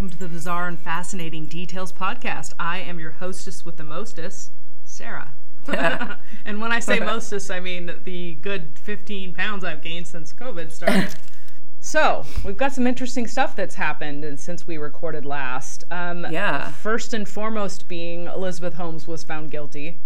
[0.00, 2.54] Welcome to the Bizarre and Fascinating Details podcast.
[2.58, 4.50] I am your hostess with the mostest,
[4.82, 5.34] Sarah.
[6.46, 10.72] and when I say mostest, I mean the good 15 pounds I've gained since COVID
[10.72, 11.14] started.
[11.80, 15.84] so, we've got some interesting stuff that's happened and since we recorded last.
[15.90, 16.70] Um, Yeah.
[16.70, 19.98] First and foremost, being Elizabeth Holmes was found guilty,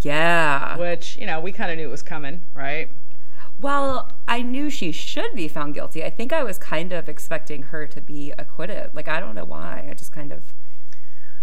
[0.00, 0.76] Yeah.
[0.76, 2.88] which, you know, we kind of knew it was coming, right?
[3.60, 6.04] Well, I knew she should be found guilty.
[6.04, 8.90] I think I was kind of expecting her to be acquitted.
[8.92, 9.86] Like I don't know why.
[9.88, 10.52] I just kind of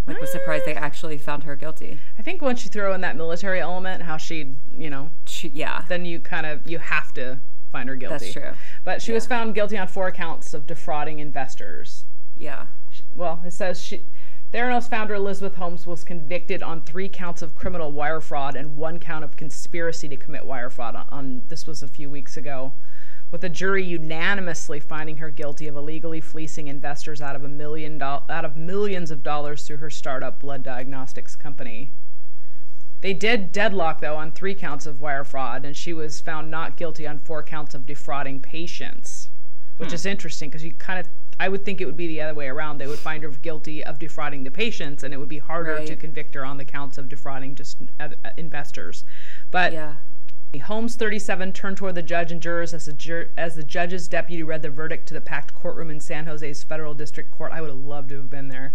[0.06, 0.80] like was surprised they uh.
[0.80, 2.00] actually found her guilty.
[2.20, 5.86] I think once you throw in that military element, how she, you know, She, yeah.
[5.88, 7.40] then you kind of you have to
[7.72, 8.26] find her guilty.
[8.26, 8.52] That's true.
[8.84, 12.06] But she was found guilty on four counts of defrauding investors.
[12.38, 12.68] Yeah.
[13.16, 14.04] Well, it says she
[14.54, 19.00] Theranos founder Elizabeth Holmes was convicted on three counts of criminal wire fraud and one
[19.00, 20.96] count of conspiracy to commit wire fraud.
[20.96, 22.74] On, on this was a few weeks ago,
[23.32, 27.98] with the jury unanimously finding her guilty of illegally fleecing investors out of a million
[27.98, 31.90] do- out of millions of dollars through her startup blood diagnostics company.
[33.02, 36.78] They did deadlock, though, on three counts of wire fraud, and she was found not
[36.78, 39.32] guilty on four counts of defrauding patients,
[39.78, 39.96] which hmm.
[39.96, 41.08] is interesting because you kind of,
[41.40, 42.78] I would think it would be the other way around.
[42.78, 45.96] They would find her guilty of defrauding the patients, and it would be harder to
[45.96, 49.04] convict her on the counts of defrauding just uh, uh, investors.
[49.52, 49.96] But Yeah.
[50.66, 54.44] Holmes 37 turned toward the judge and jurors as the, jur- as the judge's deputy
[54.44, 57.52] read the verdict to the packed courtroom in San Jose's federal district court.
[57.52, 58.72] I would have loved to have been there.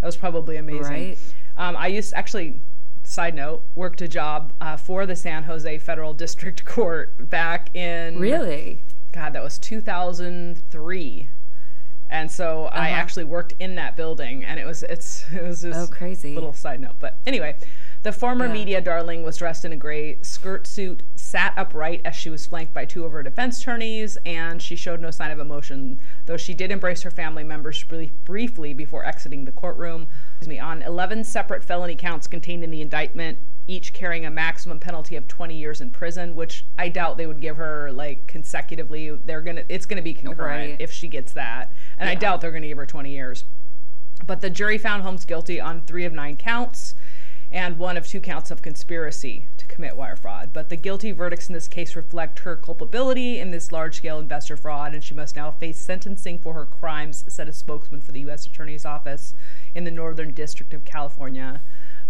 [0.00, 0.82] That was probably amazing.
[0.92, 1.18] Right.
[1.56, 2.60] Um, I used actually,
[3.04, 8.18] side note, worked a job uh, for the San Jose Federal District Court back in
[8.18, 8.82] Really?
[9.12, 11.28] God, that was 2003.
[12.12, 12.96] And so I Uh-huh.
[13.00, 16.34] actually worked in that building, and it was it's it was just Oh, crazy.
[16.34, 16.96] little side note.
[17.00, 17.56] But anyway,
[18.02, 18.52] the former Yeah.
[18.52, 22.74] media darling was dressed in a gray skirt suit, sat upright as she was flanked
[22.74, 26.52] by two of her defense attorneys, and she showed no sign of emotion, though she
[26.52, 27.82] did embrace her family members
[28.24, 30.06] briefly before exiting the courtroom.
[30.36, 34.80] Excuse me, on 11 separate felony counts contained in the indictment, each carrying a maximum
[34.80, 39.10] penalty of 20 years in prison, which I doubt they would give her like consecutively.
[39.10, 40.76] They're gonna, it's gonna be concurrent Right.
[40.80, 43.44] if she gets that, and I doubt they're gonna give her 20 years.
[44.26, 46.94] But the jury found Holmes guilty on three of nine counts
[47.50, 50.50] and one of two counts of conspiracy to commit wire fraud.
[50.52, 54.56] But the guilty verdicts in this case reflect her culpability in this large scale investor
[54.56, 58.20] fraud, and she must now face sentencing for her crimes, said a spokesman for the
[58.20, 58.46] U.S.
[58.46, 59.34] Attorney's Office
[59.74, 61.60] in the Northern District of California.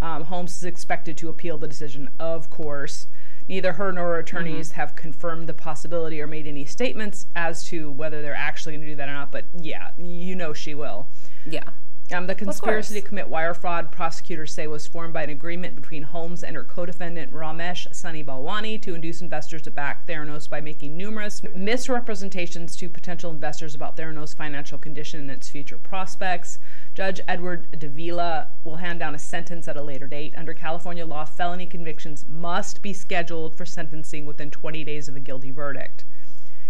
[0.02, 3.06] Um, Holmes is expected to appeal the decision, of course.
[3.48, 7.90] Neither her nor her attorneys have confirmed the possibility or made any statements as to
[7.90, 11.08] whether they're actually going to do that or not, but yeah, you know she will.
[11.46, 11.70] Yeah.
[12.12, 16.02] Um, the conspiracy to commit wire fraud, prosecutors say, was formed by an agreement between
[16.02, 20.94] Holmes and her co-defendant Ramesh Sunny Balwani to induce investors to back Theranos by making
[20.94, 26.58] numerous misrepresentations to potential investors about Theranos' financial condition and its future prospects.
[26.94, 30.34] Judge Edward Davila will hand down a sentence at a later date.
[30.36, 35.20] Under California law, felony convictions must be scheduled for sentencing within 20 days of a
[35.20, 36.04] guilty verdict.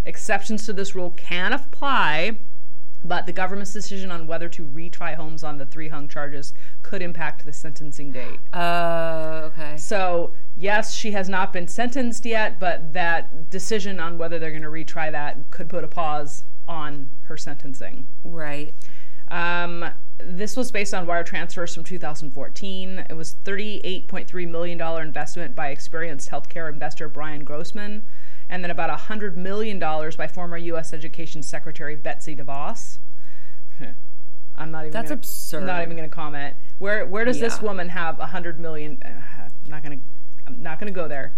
[0.04, 2.38] Exceptions to this rule can apply
[3.04, 7.02] but the government's decision on whether to retry Holmes on the three hung charges could
[7.02, 8.38] impact the sentencing date.
[8.52, 9.76] Uh, okay.
[9.76, 14.62] So, yes, she has not been sentenced yet, but that decision on whether they're going
[14.62, 18.06] to retry that could put a pause on her sentencing.
[18.24, 18.74] Right.
[19.28, 23.06] Um, this was based on wire transfers from 2014.
[23.10, 28.02] It was $38.3 million investment by experienced healthcare investor Brian Grossman,
[28.52, 30.92] and then about $100 million by former U.S.
[30.92, 32.98] Education Secretary Betsy DeVos.
[34.58, 34.92] I'm not even.
[34.92, 35.60] That's gonna, absurd.
[35.60, 36.54] I'm not even going to comment.
[36.78, 39.02] Where Where does this woman have 100 million?
[39.02, 39.08] Uh,
[39.64, 40.06] I'm not going to.
[40.46, 41.32] I'm not going to go there.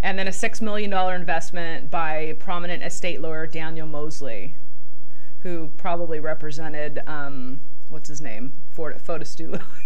[0.00, 4.54] And then a six million dollar investment by prominent estate lawyer Daniel Mosley
[5.40, 9.60] who probably represented um, what's his name, Ford Fotostu.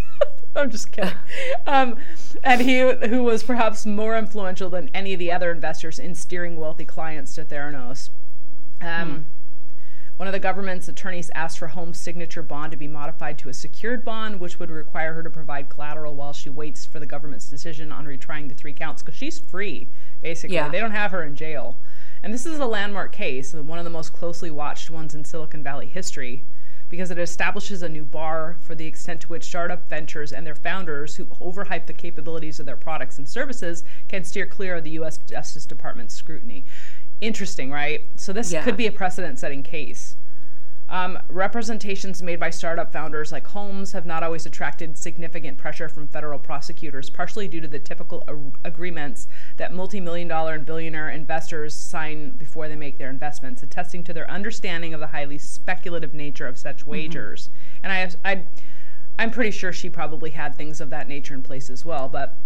[0.62, 1.14] I'm just kidding.
[1.66, 1.96] Um,
[2.42, 6.58] and he who was perhaps more influential than any of the other investors in steering
[6.58, 8.08] wealthy clients to Theranos.
[8.80, 9.26] Um,
[10.16, 13.54] One of the government's attorneys asked for Holmes' signature bond to be modified to a
[13.54, 17.50] secured bond, which would require her to provide collateral while she waits for the government's
[17.50, 19.88] decision on retrying the three counts, because she's free,
[20.22, 20.56] basically.
[20.56, 20.70] Yeah.
[20.70, 21.76] They don't have her in jail.
[22.22, 25.62] And this is a landmark case, one of the most closely watched ones in Silicon
[25.62, 26.44] Valley history,
[26.88, 30.54] because it establishes a new bar for the extent to which startup ventures and their
[30.54, 34.90] founders, who overhype the capabilities of their products and services, can steer clear of the
[34.90, 35.18] U.S.
[35.18, 36.64] Justice Department's scrutiny.
[37.20, 38.06] Interesting, right?
[38.16, 38.62] So this Yeah.
[38.62, 40.16] could be a precedent-setting case.
[40.90, 46.08] Um, representations made by startup founders like Holmes have not always attracted significant pressure from
[46.08, 51.10] federal prosecutors, partially due to the typical a- agreements that multi million dollar and billionaire
[51.10, 56.14] investors sign before they make their investments, attesting to their understanding of the highly speculative
[56.14, 57.50] nature of such wagers.
[57.82, 58.44] And I, I,
[59.18, 62.36] I'm pretty sure she probably had things of that nature in place as well, but.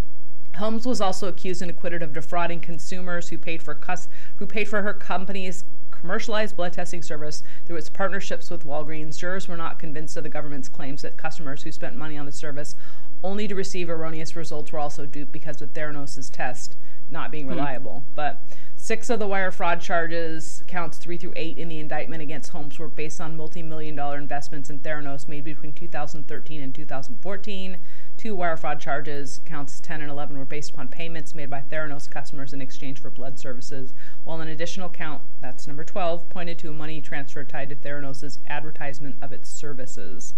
[0.57, 4.69] Holmes was also accused and acquitted of defrauding consumers who paid for cus- who paid
[4.69, 5.65] for her company's
[6.03, 9.17] commercialized blood testing service through its partnerships with Walgreens.
[9.17, 12.33] Jurors were not convinced of the government's claims that customers who spent money on the
[12.33, 12.75] service
[13.23, 16.77] only to receive erroneous results were also duped because of Theranos' test
[17.09, 17.51] not being hmm.
[17.51, 18.03] reliable.
[18.17, 18.41] But
[18.75, 22.79] six of the wire fraud charges, counts three through eight in the indictment against Holmes,
[22.79, 27.79] were based on multi-million dollar investments in Theranos made between 2013 and 2014.
[28.23, 32.09] Two wire fraud charges, counts 10 and 11, were based upon payments made by Theranos
[32.09, 33.93] customers in exchange for blood services,
[34.23, 38.39] while an additional count, that's number 12, pointed to a money transfer tied to Theranos'
[38.47, 40.35] advertisement of its services.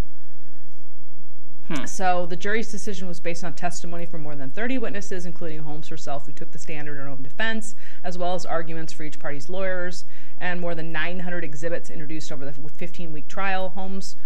[1.68, 1.84] Hmm.
[1.84, 5.88] So the jury's decision was based on testimony from more than 30 witnesses, including Holmes
[5.88, 9.18] herself, who took the stand in her own defense, as well as arguments for each
[9.18, 10.06] party's lawyers,
[10.40, 13.68] and more than 900 exhibits introduced over the 15-week trial.
[13.68, 14.16] Holmes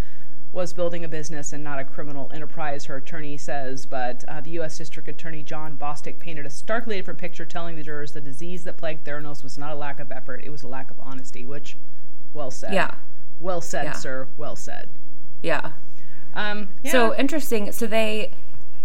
[0.51, 3.85] was building a business and not a criminal enterprise, her attorney says.
[3.85, 4.77] But uh, the U.S.
[4.77, 8.77] District Attorney John Bostic painted a starkly different picture, telling the jurors the disease that
[8.77, 11.45] plagued Theranos was not a lack of effort; it was a lack of honesty.
[11.45, 11.77] Which,
[12.33, 12.73] well said.
[12.73, 12.95] Yeah.
[13.39, 13.93] Well said, Yeah.
[13.93, 14.27] sir.
[14.37, 14.89] Well said.
[15.43, 15.73] Yeah.
[16.33, 16.91] Um, yeah.
[16.91, 17.71] So interesting.
[17.71, 18.31] So they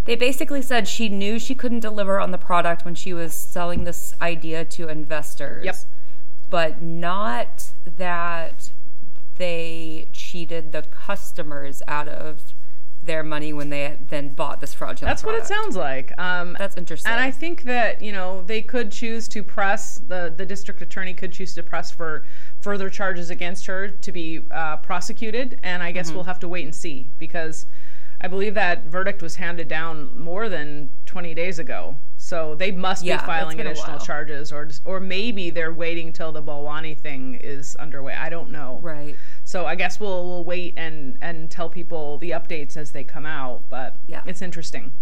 [0.05, 3.85] they basically said she knew she couldn't deliver on the product when she was selling
[3.85, 5.65] this idea to investors.
[5.65, 5.77] Yep.
[6.51, 8.71] But not that
[9.37, 12.41] they cheated the customers out of
[13.03, 16.19] their money when they then bought this fraudulent That's what it sounds like.
[16.19, 17.13] Um, That's interesting.
[17.13, 21.13] And I think that you know they could choose to press the the district attorney
[21.13, 22.25] could choose to press for
[22.61, 25.95] further charges against her to be uh, prosecuted, and I Mm-hmm.
[25.95, 27.67] guess we'll have to wait and see because
[28.23, 31.97] I believe that verdict was handed down more than 20 days ago.
[32.25, 36.43] So they must Yeah, be filing additional charges, or or maybe they're waiting till the
[36.43, 38.15] Balwani thing is underway.
[38.15, 38.79] I don't know.
[38.83, 39.15] right.
[39.45, 43.27] So I guess we'll we'll wait and and tell people the updates as they come
[43.27, 43.65] out.
[43.69, 44.23] But Yeah.
[44.25, 44.93] it's interesting.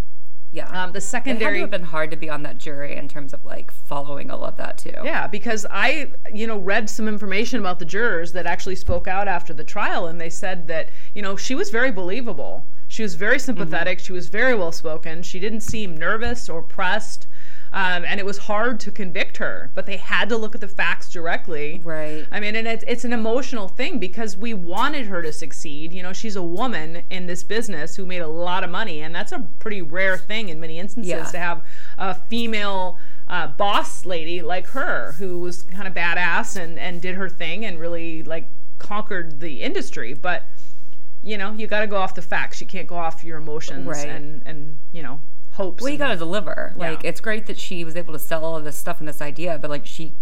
[0.50, 0.66] Yeah.
[0.66, 3.06] Um, the it had to secondary, have been hard to be on that jury in
[3.08, 4.92] terms of like following all of that too.
[5.04, 9.28] yeah, because I, you know, read some information about the jurors that actually spoke out
[9.28, 12.66] after the trial, and they said that, you know, she was very believable.
[12.92, 14.00] She was very sympathetic.
[14.00, 15.22] She was very well spoken.
[15.22, 17.26] She didn't seem nervous or pressed,
[17.72, 19.70] um, and it was hard to convict her.
[19.74, 21.80] But they had to look at the facts directly.
[21.82, 22.26] Right.
[22.30, 25.94] I mean, and it's, it's an emotional thing because we wanted her to succeed.
[25.94, 29.14] You know, she's a woman in this business who made a lot of money, and
[29.14, 31.24] that's a pretty rare thing in many instances Yeah.
[31.24, 31.62] to have
[31.96, 37.14] a female uh, boss lady like her who was kind of badass and, and did
[37.14, 40.12] her thing and really like conquered the industry.
[40.12, 40.44] But
[41.22, 42.60] you know, you got to go off the facts.
[42.60, 44.08] You can't go off your emotions Right.
[44.08, 45.20] and and you know
[45.52, 45.82] hopes.
[45.82, 46.72] Well, you got to deliver.
[46.76, 47.10] Like, Yeah.
[47.10, 49.58] it's great that she was able to sell all of this stuff and this idea,
[49.60, 50.14] but like, she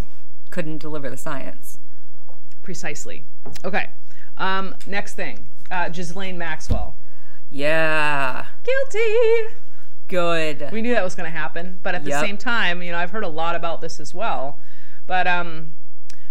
[0.50, 1.78] couldn't deliver the science.
[2.62, 3.24] precisely.
[3.64, 3.90] Okay.
[4.36, 6.94] Um, next thing, uh, Ghislaine Maxwell.
[7.50, 8.46] Yeah.
[8.64, 9.54] Guilty.
[10.08, 10.68] Good.
[10.72, 12.20] We knew that was going to happen, but at the Yep.
[12.20, 14.58] same time, you know, I've heard a lot about this as well.
[15.06, 15.72] But um,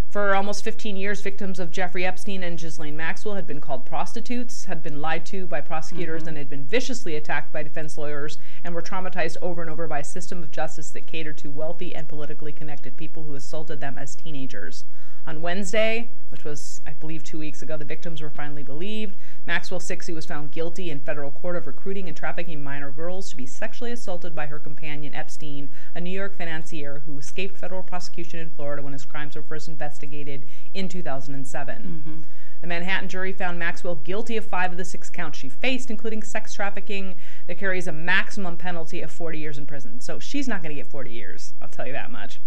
[0.09, 4.65] for almost 15 years, victims of Jeffrey Epstein and Ghislaine Maxwell had been called prostitutes,
[4.65, 6.29] had been lied to by prosecutors, mm-hmm.
[6.29, 9.99] and had been viciously attacked by defense lawyers, and were traumatized over and over by
[9.99, 13.99] a system of justice that catered to wealthy and politically connected people who assaulted them
[13.99, 14.83] as teenagers.
[15.27, 19.15] On Wednesday, which was, I believe, two weeks ago, the victims were finally believed.
[19.45, 23.37] Maxwell Sixty was found guilty in federal court of recruiting and trafficking minor girls to
[23.37, 28.39] be sexually assaulted by her companion Epstein, a New York financier who escaped federal prosecution
[28.39, 31.83] in Florida when his crimes were first investigated in 2007.
[31.83, 32.21] Mm-hmm.
[32.61, 36.23] The Manhattan jury found Maxwell guilty of five of the six counts she faced, including
[36.23, 37.15] sex trafficking
[37.47, 40.01] that carries a maximum penalty of 40 years in prison.
[40.01, 42.39] So she's not going to get 40 years, I'll tell you that much.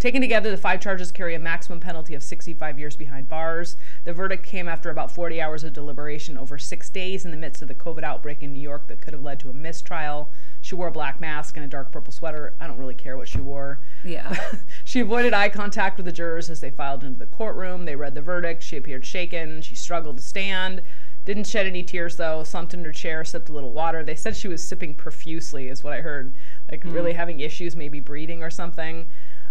[0.00, 3.76] Taken together, the five charges carry a maximum penalty of 65 years behind bars.
[4.04, 7.60] The verdict came after about 40 hours of deliberation over six days in the midst
[7.60, 10.30] of the COVID outbreak in New York that could have led to a mistrial.
[10.62, 12.54] She wore a black mask and a dark purple sweater.
[12.58, 13.78] I don't really care what she wore.
[14.02, 14.34] Yeah.
[14.84, 17.84] she avoided eye contact with the jurors as they filed into the courtroom.
[17.84, 18.62] They read the verdict.
[18.62, 19.60] She appeared shaken.
[19.60, 20.80] She struggled to stand.
[21.26, 22.42] Didn't shed any tears though.
[22.42, 24.02] Slumped in her chair, sipped a little water.
[24.02, 26.34] They said she was sipping profusely, is what I heard.
[26.70, 26.92] Like hmm.
[26.92, 29.06] really having issues, maybe breathing or something.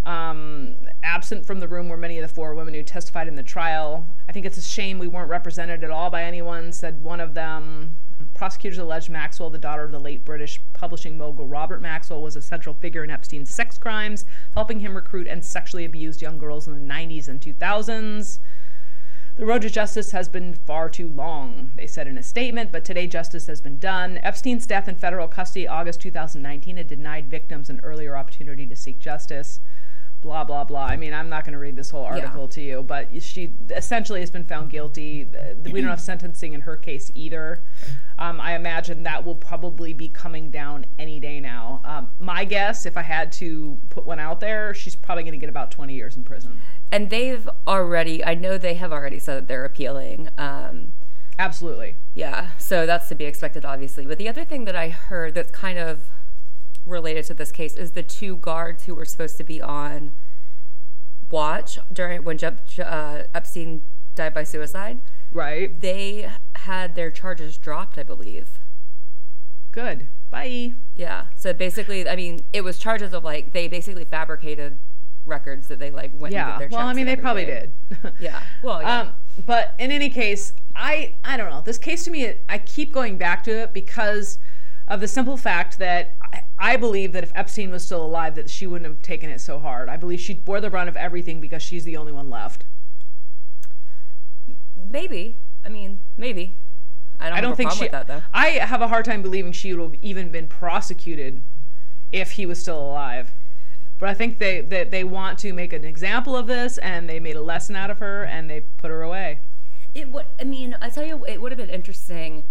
[0.06, 3.44] Um, absent from the room were many of the four women who testified in the
[3.44, 4.06] trial.
[4.28, 7.34] I think it's a shame we weren't represented at all by anyone, said one of
[7.34, 7.96] them.
[8.34, 12.42] Prosecutors alleged Maxwell, the daughter of the late British publishing mogul Robert Maxwell, was a
[12.42, 16.74] central figure in Epstein's sex crimes, helping him recruit and sexually abuse young girls in
[16.74, 18.40] the 90s and 2000s.
[19.40, 22.84] The road to justice has been far too long, they said in a statement, but
[22.84, 24.20] today justice has been done.
[24.22, 29.00] Epstein's death in federal custody August 2019 had denied victims an earlier opportunity to seek
[29.00, 29.62] justice.
[30.22, 30.86] Blah, blah, blah.
[30.86, 34.20] I mean, I'm not going to read this whole article to you, but she essentially
[34.20, 35.28] has been found guilty.
[35.64, 37.64] We don't have sentencing in her case either.
[38.18, 41.82] Um, I imagine that will probably be coming down any day now.
[41.86, 45.38] Um, my guess, if I had to put one out there, she's probably going to
[45.40, 46.60] get about 20 years in prison.
[46.92, 50.30] And they've already, I know they have already said that they're appealing.
[50.38, 50.92] Um,
[51.38, 51.96] Absolutely.
[52.14, 54.06] yeah, so that's to be expected, obviously.
[54.06, 56.10] But the other thing that I heard that's kind of
[56.90, 60.12] related to this case is the two guards who were supposed to be on
[61.32, 63.82] watch during when Jep, uh, Epstein
[64.16, 65.00] died by suicide.
[65.32, 65.80] Right.
[65.80, 68.60] They had their charges dropped, I believe.
[69.72, 70.08] Good.
[70.32, 70.74] Bye.
[70.96, 71.26] Yeah.
[71.36, 74.80] So basically, I mean, it was charges of like they basically fabricated
[75.26, 76.52] records that they like went and Yeah.
[76.58, 77.72] did their Well, I mean, they probably did.
[78.20, 78.42] Yeah.
[78.64, 79.02] Well, yeah.
[79.02, 79.14] Um,
[79.46, 81.62] but in any case, I I don't know.
[81.62, 84.40] This case to me, I keep going back to it because
[84.90, 86.16] of the simple fact that
[86.58, 89.60] I, believe that if Epstein was still alive, that she wouldn't have taken it so
[89.60, 89.88] hard.
[89.88, 92.66] I believe she bore the brunt of everything because she's the only one left.
[94.76, 95.38] maybe.
[95.64, 96.56] I mean, maybe.
[97.20, 97.88] I don't, I don't think she.
[97.90, 98.24] that though.
[98.34, 101.44] I have a hard time believing she would have even been prosecuted
[102.12, 103.34] if he was still alive.
[104.00, 107.20] But I think they, they they want to make an example of this, and they
[107.20, 109.42] made a lesson out of her, and they put her away.
[109.94, 110.26] It would.
[110.40, 112.46] I mean, I tell you, it would have been interesting.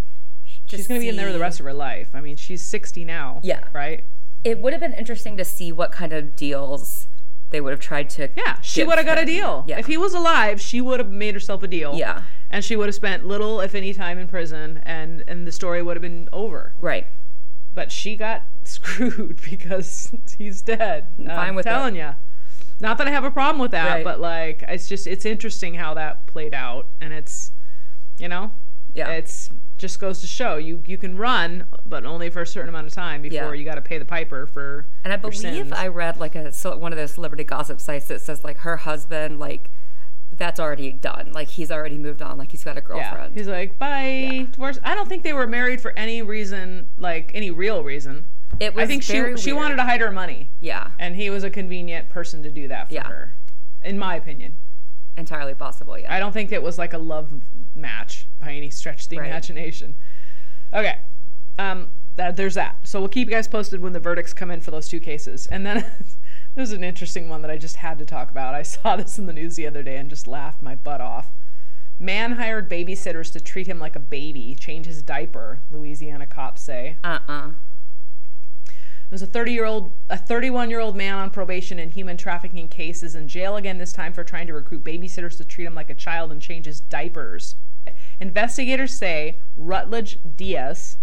[0.77, 2.09] She's going to be in there the rest of her life.
[2.13, 3.39] I mean, she's 60 now.
[3.43, 3.63] Yeah.
[3.73, 4.03] Right?
[4.43, 7.07] It would have been interesting to see what kind of deals
[7.49, 8.29] they would have tried to.
[8.37, 9.65] Yeah, she would have got a deal.
[9.67, 9.79] Yeah.
[9.79, 11.95] If he was alive, she would have made herself a deal.
[11.95, 12.21] Yeah.
[12.51, 15.81] And she would have spent little, if any, time in prison, and, and the story
[15.81, 16.73] would have been over.
[16.79, 17.07] Right.
[17.73, 21.07] But she got screwed because he's dead.
[21.17, 21.69] fine I'm with it.
[21.69, 22.15] telling you.
[22.79, 24.03] Not that I have a problem with that, Right.
[24.05, 26.87] but like, it's just, it's interesting how that played out.
[27.01, 27.51] And it's,
[28.17, 28.51] you know,
[28.93, 29.09] Yeah.
[29.09, 29.49] it's
[29.79, 32.93] just goes to show you you can run, but only for a certain amount of
[32.93, 33.59] time before Yeah.
[33.59, 34.85] you got to pay the piper for.
[35.03, 35.71] And I believe sins.
[35.71, 39.39] I read like a one of those celebrity gossip sites that says like her husband
[39.39, 39.71] like
[40.31, 41.31] that's already done.
[41.33, 42.37] Like he's already moved on.
[42.37, 43.33] Like he's got a Yeah, girlfriend.
[43.35, 44.79] he's like, bye, divorce.
[44.83, 48.27] I don't think they were married for any reason, like any real reason.
[48.59, 49.63] it was I think she very she weird.
[49.63, 50.91] wanted to hide her money, Yeah.
[50.99, 53.07] and he was a convenient person to do that for Yeah.
[53.07, 53.33] her,
[53.83, 54.55] in my opinion.
[55.17, 55.97] Entirely possible.
[55.97, 56.13] Yeah.
[56.13, 57.29] I don't think it was like a love
[57.75, 59.27] match by any stretch of the Right.
[59.27, 59.95] imagination.
[60.73, 60.97] Okay,
[61.57, 62.77] um, that, there's that.
[62.83, 65.47] So we'll keep you guys posted when the verdicts come in for those two cases,
[65.47, 65.85] and then.
[66.55, 68.55] There's an interesting one that I just had to talk about.
[68.55, 71.31] I saw this in the news the other day and just laughed my butt off.
[71.99, 76.97] Man hired babysitters to treat him like a baby, change his diaper, Louisiana cops say.
[77.03, 77.49] uh uh
[79.09, 82.67] There's a 30 year old, a 31 year old man on probation in human trafficking
[82.67, 85.89] cases in jail again, this time for trying to recruit babysitters to treat him like
[85.89, 87.55] a child and change his diapers.
[88.19, 90.97] Investigators say Rutledge Deas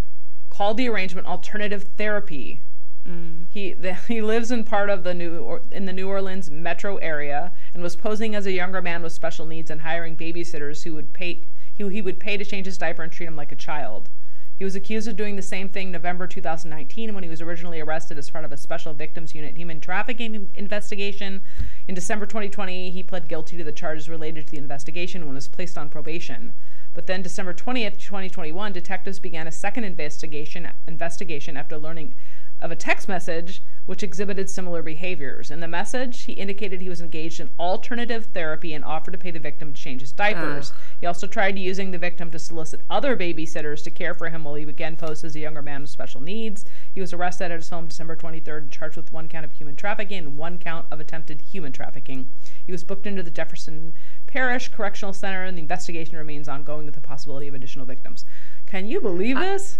[0.50, 2.60] called the arrangement alternative therapy.
[3.06, 3.46] Mm.
[3.50, 6.96] He the, he lives in part of the new or, in the New Orleans metro
[6.98, 10.94] area and was posing as a younger man with special needs and hiring babysitters who
[10.94, 11.42] would pay
[11.78, 14.08] who he would pay to change his diaper and treat him like a child.
[14.56, 18.16] He was accused of doing the same thing November 2019 when he was originally arrested
[18.16, 21.42] as part of a special victims unit human trafficking investigation.
[21.86, 25.46] In December 2020, he pled guilty to the charges related to the investigation and was
[25.46, 26.54] placed on probation.
[26.94, 32.14] But then December 20th, 2021, detectives began a second investigation investigation after learning
[32.58, 35.50] of a text message which exhibited similar behaviors.
[35.50, 39.30] In the message, he indicated he was engaged in alternative therapy and offered to pay
[39.30, 40.72] the victim to change his diapers.
[41.00, 44.54] He also tried using the victim to solicit other babysitters to care for him while
[44.54, 46.64] he again posed as a younger man with special needs.
[46.92, 49.76] He was arrested at his home December 23rd and charged with one count of human
[49.76, 52.28] trafficking and one count of attempted human trafficking.
[52.64, 53.92] He was booked into the Jefferson
[54.26, 58.24] Parish Correctional Center, and the investigation remains ongoing with the possibility of additional victims.
[58.66, 59.78] Can you believe this?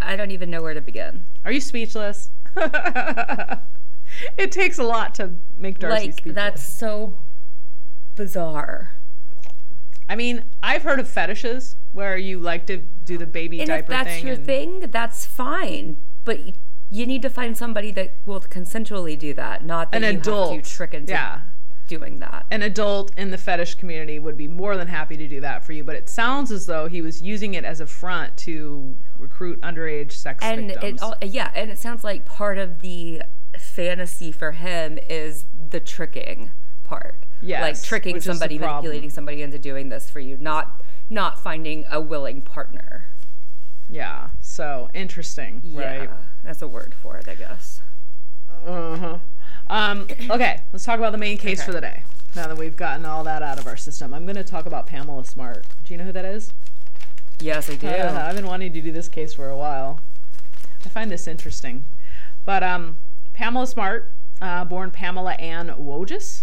[0.00, 1.24] I don't even know where to begin.
[1.44, 2.30] Are you speechless?
[4.38, 7.18] it takes a lot to make Darcy like that's so
[8.14, 8.92] bizarre.
[10.08, 13.86] I mean, I've heard of fetishes where you like to do the baby And if
[13.86, 14.26] diaper that's thing.
[14.26, 15.96] your and- thing, that's fine.
[16.24, 16.52] But y-
[16.90, 20.54] you need to find somebody that will consensually do that, not that An you adult,
[20.56, 21.40] have to trick into yeah.
[21.86, 22.46] Doing that.
[22.50, 25.72] An adult in the fetish community would be more than happy to do that for
[25.72, 29.60] you, but it sounds as though he was using it as a front to recruit
[29.60, 31.02] underage sex and victims.
[31.22, 33.22] it yeah, and it sounds like part of the
[33.58, 36.50] fantasy for him is the tricking
[36.82, 37.16] part.
[37.42, 41.38] like tricking which is the somebody, manipulating somebody into doing this for you, not not
[41.38, 43.06] finding a willing partner.
[43.90, 46.10] yeah, so interesting, Yeah, right?
[46.42, 47.82] that's a word for it, I guess.
[48.66, 49.18] Uh-huh.
[49.68, 51.66] Um, okay, let's talk about the main case Okay.
[51.66, 52.02] for the day.
[52.36, 54.86] Now that we've gotten all that out of our system, I'm going to talk about
[54.86, 55.64] Pamela Smart.
[55.84, 56.52] Do you know who that is?
[57.40, 57.86] Yes, I do.
[57.88, 60.00] Uh, I've been wanting to do this case for a while.
[60.84, 61.84] I find this interesting.
[62.44, 62.98] But um,
[63.32, 66.42] Pamela Smart, uh, born Pamela Ann Wojcik.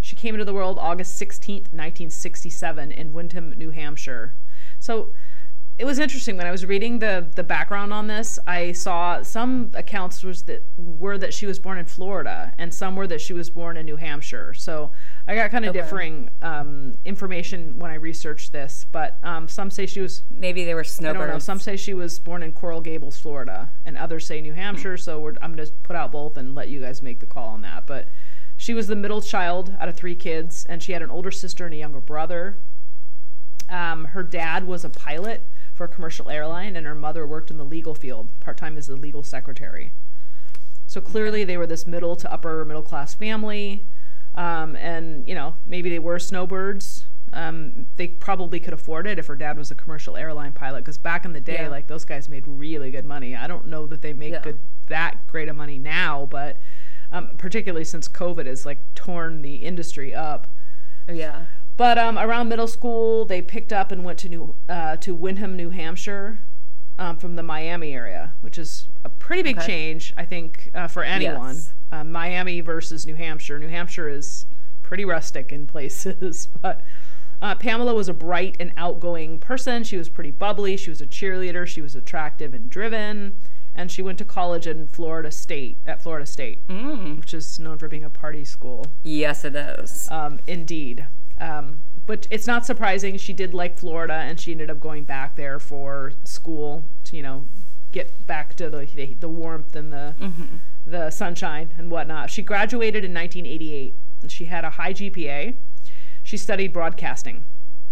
[0.00, 4.34] She came into the world August 16th, 1967, in Windham, New Hampshire.
[4.78, 5.14] So
[5.76, 8.38] it was interesting when I was reading the the background on this.
[8.46, 12.94] I saw some accounts was that were that she was born in Florida, and some
[12.94, 14.54] were that she was born in New Hampshire.
[14.54, 14.92] So
[15.26, 15.80] I got kind of Okay.
[15.80, 18.86] differing um, information when I researched this.
[18.92, 21.18] But um, some say she was Maybe they were I snowbirds.
[21.18, 21.38] don't know.
[21.40, 24.96] Some say she was born in Coral Gables, Florida, and others say New Hampshire.
[24.96, 27.48] So we're, I'm going to put out both and let you guys make the call
[27.48, 27.84] on that.
[27.86, 28.06] But
[28.56, 31.64] she was the middle child out of three kids, and she had an older sister
[31.64, 32.58] and a younger brother.
[33.68, 35.42] Um, her dad was a pilot
[35.74, 38.88] for a commercial airline, and her mother worked in the legal field, part time as
[38.88, 39.92] a legal secretary.
[40.86, 43.84] So clearly, they were this middle to upper middle class family,
[44.34, 47.06] um, and you know maybe they were snowbirds.
[47.32, 50.98] Um, they probably could afford it if her dad was a commercial airline pilot, because
[50.98, 51.68] back in the day, Yeah.
[51.68, 53.34] like those guys made really good money.
[53.34, 54.40] I don't know that they make Yeah.
[54.42, 56.58] good that great of money now, but
[57.10, 60.46] um, particularly since COVID has like torn the industry up.
[61.08, 61.46] yeah.
[61.76, 65.56] But um, around middle school, they picked up and went to New uh, to Windham,
[65.56, 66.40] New Hampshire,
[66.98, 69.66] um, from the Miami area, which is a pretty big Okay.
[69.66, 71.56] change, I think, uh, for anyone.
[71.56, 71.72] Yes.
[71.90, 73.58] Uh, Miami versus New Hampshire.
[73.58, 74.46] New Hampshire is
[74.82, 76.82] pretty rustic in places, but
[77.42, 79.82] uh, Pamela was a bright and outgoing person.
[79.82, 80.76] She was pretty bubbly.
[80.76, 81.66] She was a cheerleader.
[81.66, 83.36] She was attractive and driven,
[83.74, 87.18] and she went to college in Florida State at Florida State, Mm.
[87.18, 88.86] which is known for being a party school.
[89.02, 90.08] Yes, it is.
[90.12, 91.06] Um, indeed.
[91.40, 93.16] Um, but it's not surprising.
[93.16, 97.22] She did like Florida, and she ended up going back there for school to, you
[97.22, 97.46] know,
[97.92, 100.56] get back to the the, the warmth and the Mm-hmm.
[100.86, 102.30] the sunshine and whatnot.
[102.30, 105.54] She graduated in 1988, and she had a high GPA.
[106.22, 107.44] She studied broadcasting,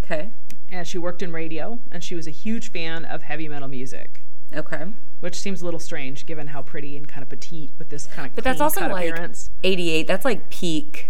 [0.03, 0.29] Okay.
[0.69, 4.21] and she worked in radio, and she was a huge fan of heavy metal music.
[4.53, 4.85] Okay.
[5.21, 8.27] Which seems a little strange given how pretty and kind of petite with this kind
[8.27, 9.49] of But that's also like appearance.
[9.63, 10.05] 88.
[10.05, 11.07] That's like peak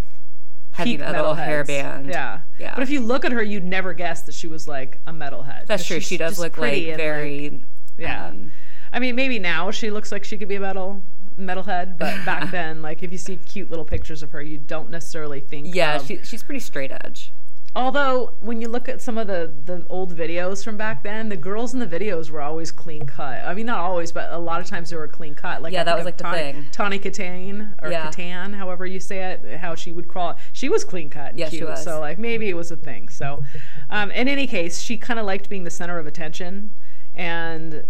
[0.73, 2.07] heavy metal hair band.
[2.07, 2.41] Yeah.
[2.59, 2.73] Yeah.
[2.75, 5.67] But if you look at her, you'd never guess that she was like a metalhead.
[5.67, 5.99] That's true.
[5.99, 7.63] She does look like very.
[7.97, 8.27] yeah.
[8.27, 8.51] um,
[8.91, 11.01] I mean, maybe now she looks like she could be a metal
[11.39, 14.89] metalhead, but back then, like if you see cute little pictures of her, you don't
[14.89, 15.73] necessarily think.
[15.73, 17.31] yeah, of- she, she's pretty straight edge.
[17.75, 21.37] Although when you look at some of the the old videos from back then, the
[21.37, 23.43] girls in the videos were always clean cut.
[23.43, 25.63] I mean, not always, but a lot of times they were clean cut.
[25.63, 26.65] Like Yeah, I that was, like, the thing.
[26.71, 28.11] Tawny Kitaen or Yeah.
[28.11, 30.37] Katan, however you say it, how she would crawl.
[30.51, 31.33] She was clean cut.
[31.33, 31.83] And she cute, was.
[31.83, 33.09] So like maybe it was a thing.
[33.09, 33.43] So,
[33.89, 36.71] um, in any case, she kind of liked being the center of attention,
[37.15, 37.85] and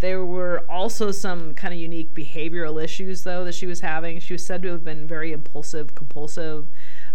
[0.00, 4.18] there were also some kind of unique behavioral issues though that she was having.
[4.18, 6.66] She was said to have been very impulsive, compulsive.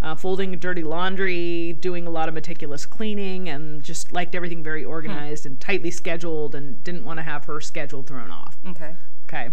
[0.03, 4.83] Uh, folding dirty laundry, doing a lot of meticulous cleaning, and just liked everything very
[4.83, 8.57] organized and tightly scheduled, and didn't want to have her schedule thrown off.
[8.67, 8.95] Okay.
[9.29, 9.51] Okay.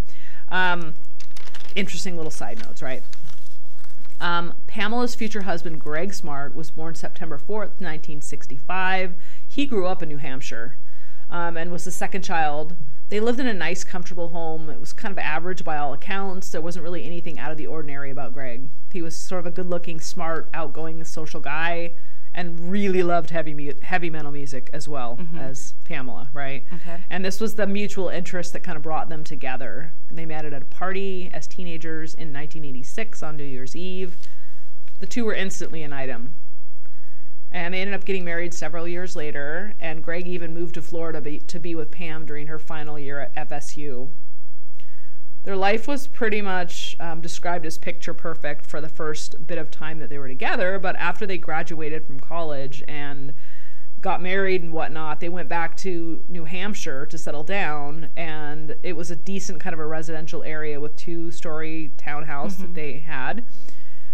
[0.48, 0.94] Um,
[1.76, 3.04] interesting little side notes, right?
[4.20, 9.14] Um, Pamela's future husband, Greg Smart, was born September 4th, 1965.
[9.48, 10.76] He grew up in New Hampshire
[11.30, 12.76] um, and was the second child.
[13.10, 14.70] They lived in a nice, comfortable home.
[14.70, 16.50] It was kind of average by all accounts.
[16.50, 18.70] There wasn't really anything out of the ordinary about Greg.
[18.92, 21.92] He was sort of a good looking, smart, outgoing, social guy
[22.34, 25.38] and really loved heavy, mu- heavy metal music as well mm-hmm.
[25.38, 26.64] as Pamela, right?
[26.72, 27.04] Okay.
[27.10, 29.92] And this was the mutual interest that kind of brought them together.
[30.10, 34.16] They met at a party as teenagers in 1986 on New Year's Eve.
[35.00, 36.34] The two were instantly an item.
[37.52, 41.20] And they ended up getting married several years later, and Greg even moved to Florida
[41.20, 44.10] be, to be with Pam during her final year at FSU.
[45.42, 49.70] Their life was pretty much um, described as picture perfect for the first bit of
[49.70, 53.32] time that they were together, but after they graduated from college and
[54.00, 58.94] got married and whatnot, they went back to New Hampshire to settle down, and it
[58.94, 63.44] was a decent kind of a residential area with two story townhouse that they had.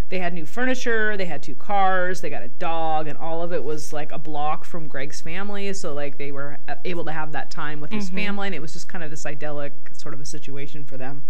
[0.09, 3.53] They had new furniture, they had two cars, they got a dog, and all of
[3.53, 5.73] it was like a block from Greg's family.
[5.73, 8.63] So, like, they were uh, able to have that time with his family, and it
[8.63, 11.25] was just kind of this idyllic sort of a situation for them.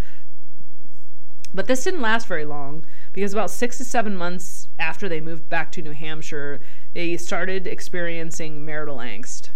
[1.54, 2.84] But this didn't last very long
[3.14, 6.60] because about six to seven months after they moved back to New Hampshire,
[6.92, 9.48] they started experiencing marital angst,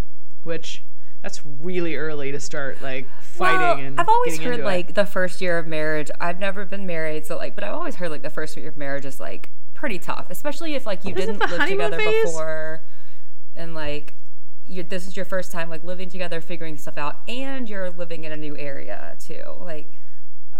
[0.42, 0.83] which
[1.22, 4.64] that's really early to start like fighting Well, and I've always heard into it.
[4.64, 6.11] like the first year of marriage.
[6.20, 8.76] I've never been married, so like, but I've always heard like the first year of
[8.76, 12.24] marriage is like pretty tough, especially if like you Isn't didn't live together phase?
[12.24, 12.83] before,
[13.56, 14.14] and like
[14.66, 18.24] you this is your first time like living together, figuring stuff out, and you're living
[18.24, 19.42] in a new area too.
[19.61, 19.90] Like,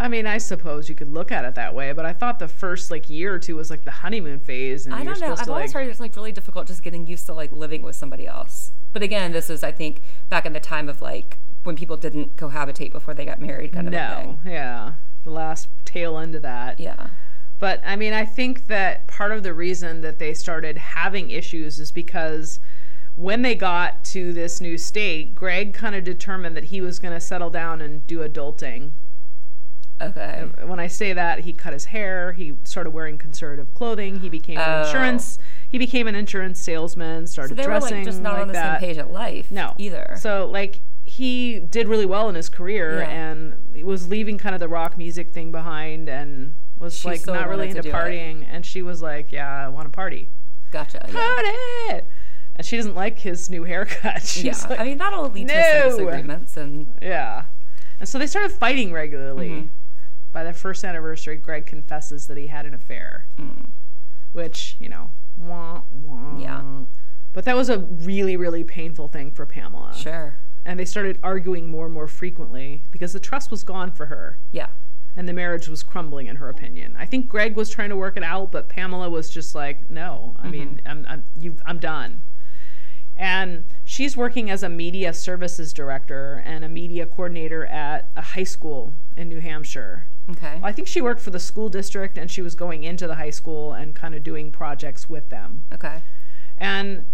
[0.01, 2.49] I mean, I suppose you could look at it that way, but I thought the
[2.49, 5.33] first like year or two was like the honeymoon phase, and I don't know.
[5.33, 5.83] I've to always like.
[5.83, 8.73] heard it's like really difficult just getting used to like living with somebody else.
[8.95, 12.37] But again, this is I think back in the time of like when people didn't
[12.37, 16.41] cohabitate before they got married, kind of a No, yeah, the last tail end of
[16.41, 16.81] that.
[16.81, 17.09] Yeah.
[17.59, 21.79] But I mean, I think that part of the reason that they started having issues
[21.79, 22.59] is because
[23.17, 27.13] when they got to this new state, Greg kind of determined that he was going
[27.13, 28.93] to settle down and do adulting.
[30.01, 30.49] Okay.
[30.65, 34.59] When I say that, he cut his hair, he started wearing conservative clothing, he became
[34.59, 34.83] an Oh.
[34.87, 38.43] insurance he became an insurance salesman, started So they were dressing like just not like
[38.43, 38.81] on the that.
[38.81, 39.51] same page at life.
[39.53, 39.75] No.
[39.79, 40.17] Either.
[40.19, 43.09] So like he did really well in his career Yeah.
[43.11, 47.49] and was leaving kind of the rock music thing behind and was She like not
[47.49, 47.95] really into to do it.
[47.95, 50.29] partying and she was like, Yeah, I want to party.
[50.73, 51.05] gotcha.
[51.07, 51.13] Yeah.
[51.13, 52.05] Party
[52.57, 54.23] and she doesn't like his new haircut.
[54.23, 54.69] She's Yeah.
[54.71, 57.45] like, I mean that'll lead to some disagreements and Yeah.
[58.01, 59.51] And so they started fighting regularly.
[59.51, 59.67] Mm-hmm.
[60.33, 63.27] By their first anniversary, Greg confesses that he had an affair.
[63.39, 63.67] Mm.
[64.33, 66.39] Which, you know, wah, wah.
[66.39, 66.63] Yeah.
[67.33, 69.93] But that was a really, really painful thing for Pamela.
[69.95, 70.37] sure.
[70.65, 74.39] And they started arguing more and more frequently because the trust was gone for her
[74.53, 74.67] Yeah.
[75.17, 76.95] and the marriage was crumbling in her opinion.
[76.99, 80.37] I think Greg was trying to work it out, but Pamela was just like, "No,
[80.39, 80.51] I mm-hmm.
[80.51, 81.25] mean, I'm I'm
[81.65, 82.21] I'm done."
[83.21, 88.45] And she's working as a media services director and a media coordinator at a high
[88.45, 90.07] school in New Hampshire.
[90.31, 90.59] Okay.
[90.63, 93.31] I think she worked for the school district and she was going into the high
[93.31, 95.65] school and kind of doing projects with them.
[95.71, 96.01] Okay.
[96.57, 97.05] And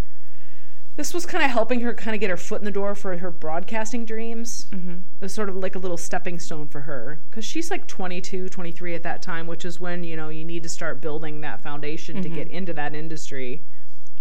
[0.95, 3.19] this was kind of helping her kind of get her foot in the door for
[3.19, 4.69] her broadcasting dreams.
[4.71, 4.99] Mm-hmm.
[4.99, 8.49] It was sort of like a little stepping stone for her because she's like 22,
[8.49, 11.63] 23 at that time, which is when, you know, you need to start building that
[11.63, 13.63] foundation to get into that industry.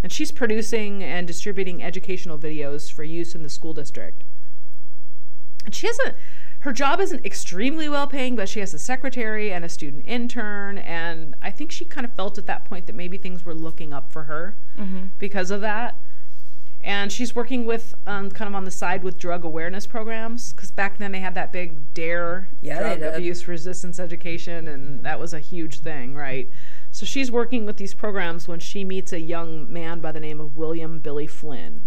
[0.05, 4.23] And she's producing and distributing educational videos for use in the school district.
[5.65, 6.13] And she has a
[6.59, 10.77] her job isn't extremely well paying, but she has a secretary and a student intern,
[10.77, 13.93] and I think she kind of felt at that point that maybe things were looking
[13.93, 14.55] up for her
[15.17, 15.95] because of that.
[16.83, 20.69] And she's working with um, kind of on the side with drug awareness programs because
[20.69, 25.33] back then they had that big DARE Yeah, drug abuse resistance education, and that was
[25.33, 26.47] a huge thing, right?
[26.95, 30.39] So she's working with these programs when she meets a young man by the name
[30.39, 31.81] of William Billy Flynn.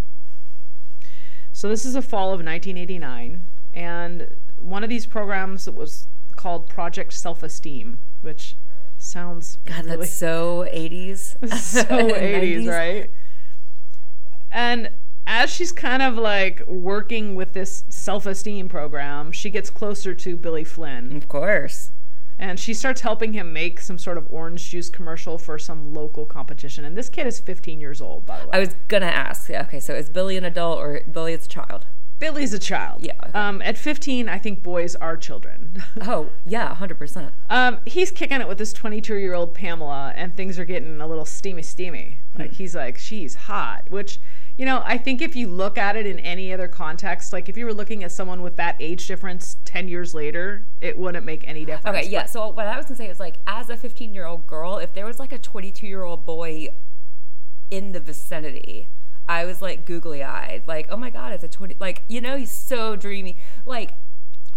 [1.51, 3.41] So this is the fall of 1989,
[3.73, 8.55] and one of these programs was called Project Self Esteem, which
[8.99, 11.55] sounds God, really that's so 80s.
[11.59, 12.69] so 80s, 90s.
[12.69, 13.11] right?
[14.51, 14.91] And
[15.27, 20.37] as she's kind of like working with this self esteem program, she gets closer to
[20.37, 21.93] Billy Flynn Of course.
[22.39, 26.25] And she starts helping him make some sort of orange juice commercial for some local
[26.25, 26.85] competition.
[26.85, 28.51] And this kid is 15 years old, by the way.
[28.53, 29.49] I was gonna ask.
[29.49, 31.87] Yeah, okay, so is Billy an adult or Billy is a child?
[32.19, 33.05] Billy's a child.
[33.05, 33.39] Yeah, okay.
[33.39, 35.83] Um, at 15, I think boys are children.
[36.01, 37.33] Oh, yeah, 100%.
[37.51, 41.07] Um, he's kicking it with this 22 year old Pamela, and things are getting a
[41.07, 42.21] little steamy, steamy.
[42.37, 44.21] Like, he's like, she's hot, which,
[44.59, 47.57] you know, I think if you look at it in any other context, like if
[47.57, 51.47] you were looking at someone with that age difference 10 years later, it wouldn't make
[51.47, 51.97] any difference.
[51.97, 54.49] Okay, yeah, so what I was gonna say is like, as a 15 year old
[54.49, 56.69] girl, if there was like a 22 year old boy
[57.71, 58.89] in the vicinity,
[59.29, 62.37] I was like googly eyed, like, oh my God, it's a 20, like, you know,
[62.37, 63.37] he's so dreamy.
[63.65, 63.95] Like,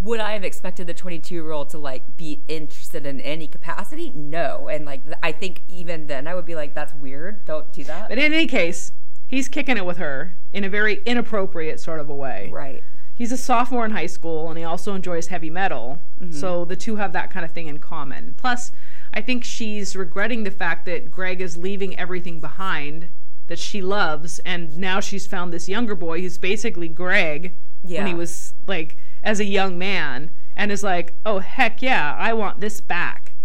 [0.01, 4.09] would I have expected the 22 year old to like be interested in any capacity?
[4.15, 4.67] No.
[4.67, 7.45] And like, I think even then I would be like, that's weird.
[7.45, 8.09] Don't do that.
[8.09, 8.91] But in any case,
[9.31, 12.49] he's kicking it with her in a very inappropriate sort of a way.
[12.53, 12.83] right.
[13.15, 16.01] He's a sophomore in high school and he also enjoys heavy metal.
[16.19, 16.33] Mm-hmm.
[16.33, 18.33] So the two have that kind of thing in common.
[18.35, 18.71] Plus,
[19.13, 23.09] I think she's regretting the fact that Greg is leaving everything behind
[23.47, 28.13] that she loves and now she's found this younger boy who's basically Greg when he
[28.13, 32.81] was like as a young man and is like, "Oh heck yeah, I want this
[32.81, 33.35] back."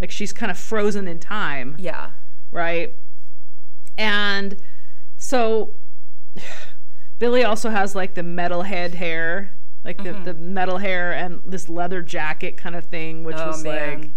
[0.00, 2.10] Like she's kind of frozen in time Yeah.
[2.52, 2.94] right?
[3.98, 4.56] And
[5.30, 5.74] so
[7.18, 9.52] Billy also has like the metal head hair,
[9.84, 10.24] like the, Mm-hmm.
[10.24, 14.14] the metal hair and this leather jacket kind of thing, which Oh, was like man.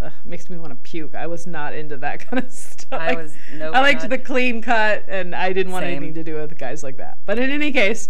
[0.00, 1.14] ugh, makes me want to puke.
[1.14, 3.00] I was not into that kind of stuff.
[3.00, 5.96] I was- nope, I liked not- the clean cut, and I didn't want Same.
[5.96, 7.18] anything to do with guys like that.
[7.26, 8.08] But in any case,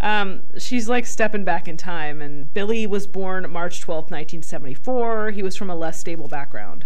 [0.00, 2.22] um, she's like stepping back in time.
[2.22, 5.30] And Billy was born March twelfth, 1974.
[5.32, 6.84] He was from a less stable background.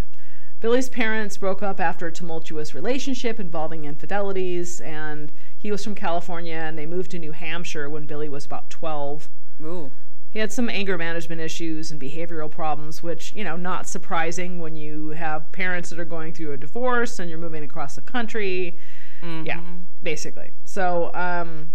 [0.61, 6.57] Billy's parents broke up after a tumultuous relationship involving infidelities, and he was from California,
[6.57, 9.29] and they moved to New Hampshire when Billy was about 12.
[9.63, 9.93] Ooh.
[10.31, 14.77] He had some anger management issues and behavioral problems, which, you know, not surprising when
[14.77, 18.79] you have parents that are going through a divorce and you're moving across the country.
[19.23, 19.61] Yeah,
[20.03, 20.51] basically.
[20.65, 21.71] So, um,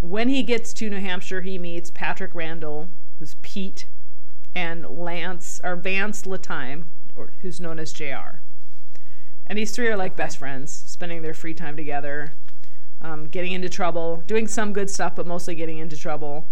[0.00, 3.86] when he gets to New Hampshire, he meets Patrick Randall, who's Pete,
[4.54, 6.86] and Lance or Vance Lattime,
[7.20, 8.40] or who's known as JR.
[9.46, 12.34] And these three are like best friends, spending their free time together,
[13.02, 16.46] um, getting into trouble, doing some good stuff, but mostly getting into trouble.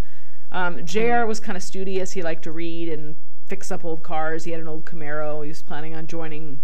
[0.51, 2.13] Um, JR was kind of studious.
[2.13, 4.45] He liked to read and fix up old cars.
[4.45, 5.43] He had an old Camaro.
[5.43, 6.61] He was planning on joining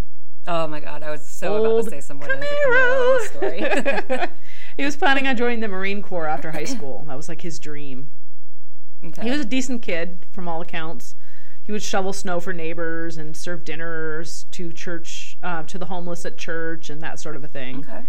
[0.46, 4.28] Oh my god, I was so about to say someone has a Camaro story.
[4.76, 7.04] He was planning on joining the Marine Corps after high school.
[7.06, 8.10] That was like his dream.
[9.04, 9.22] okay.
[9.22, 11.14] He was a decent kid from all accounts.
[11.64, 16.26] He would shovel snow for neighbors and serve dinners to church, uh, to the homeless
[16.26, 17.78] at church, and that sort of a thing.
[17.78, 18.04] okay.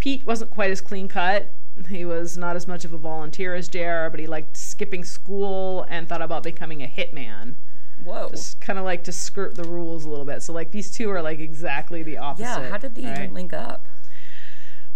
[0.00, 1.50] Pete wasn't quite as clean cut.
[1.88, 5.86] He was not as much of a volunteer as JR, but he liked skipping school
[5.88, 7.54] and thought about becoming a hitman.
[8.02, 8.28] Whoa.
[8.30, 10.42] Just kind of like to skirt the rules a little bit.
[10.42, 12.44] So like these two are like exactly the opposite.
[12.44, 13.18] yeah, how did they right?
[13.18, 13.86] even link up?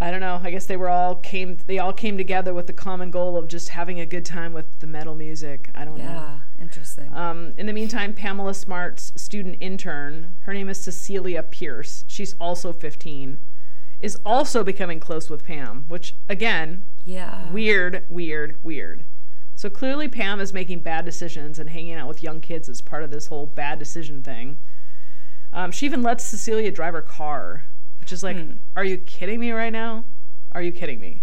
[0.00, 0.40] I don't know.
[0.42, 1.58] I guess they were all came.
[1.66, 4.80] They all came together with the common goal of just having a good time with
[4.80, 5.70] the metal music.
[5.74, 6.04] I don't know.
[6.04, 7.12] Yeah, interesting.
[7.14, 12.04] Um, in the meantime, Pamela Smart's student intern, her name is Cecilia Pierce.
[12.08, 13.38] She's also 15,
[14.00, 17.50] is also becoming close with Pam, which again, yeah.
[17.52, 19.04] weird, weird, weird.
[19.54, 23.04] So clearly, Pam is making bad decisions and hanging out with young kids as part
[23.04, 24.58] of this whole bad decision thing.
[25.52, 27.64] Um, she even lets Cecilia drive her car,
[28.02, 28.54] which is like, Hmm.
[28.74, 30.04] are you kidding me right now?
[30.50, 31.22] Are you kidding me?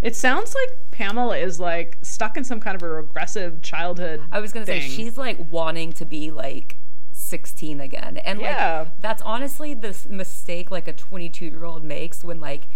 [0.00, 4.22] It sounds like Pamela is like stuck in some kind of a regressive childhood.
[4.32, 6.78] I was gonna say she's like wanting to be like
[7.12, 8.78] 16 again, and Yeah.
[8.80, 12.68] like that's honestly the mistake like a 22 year old makes when like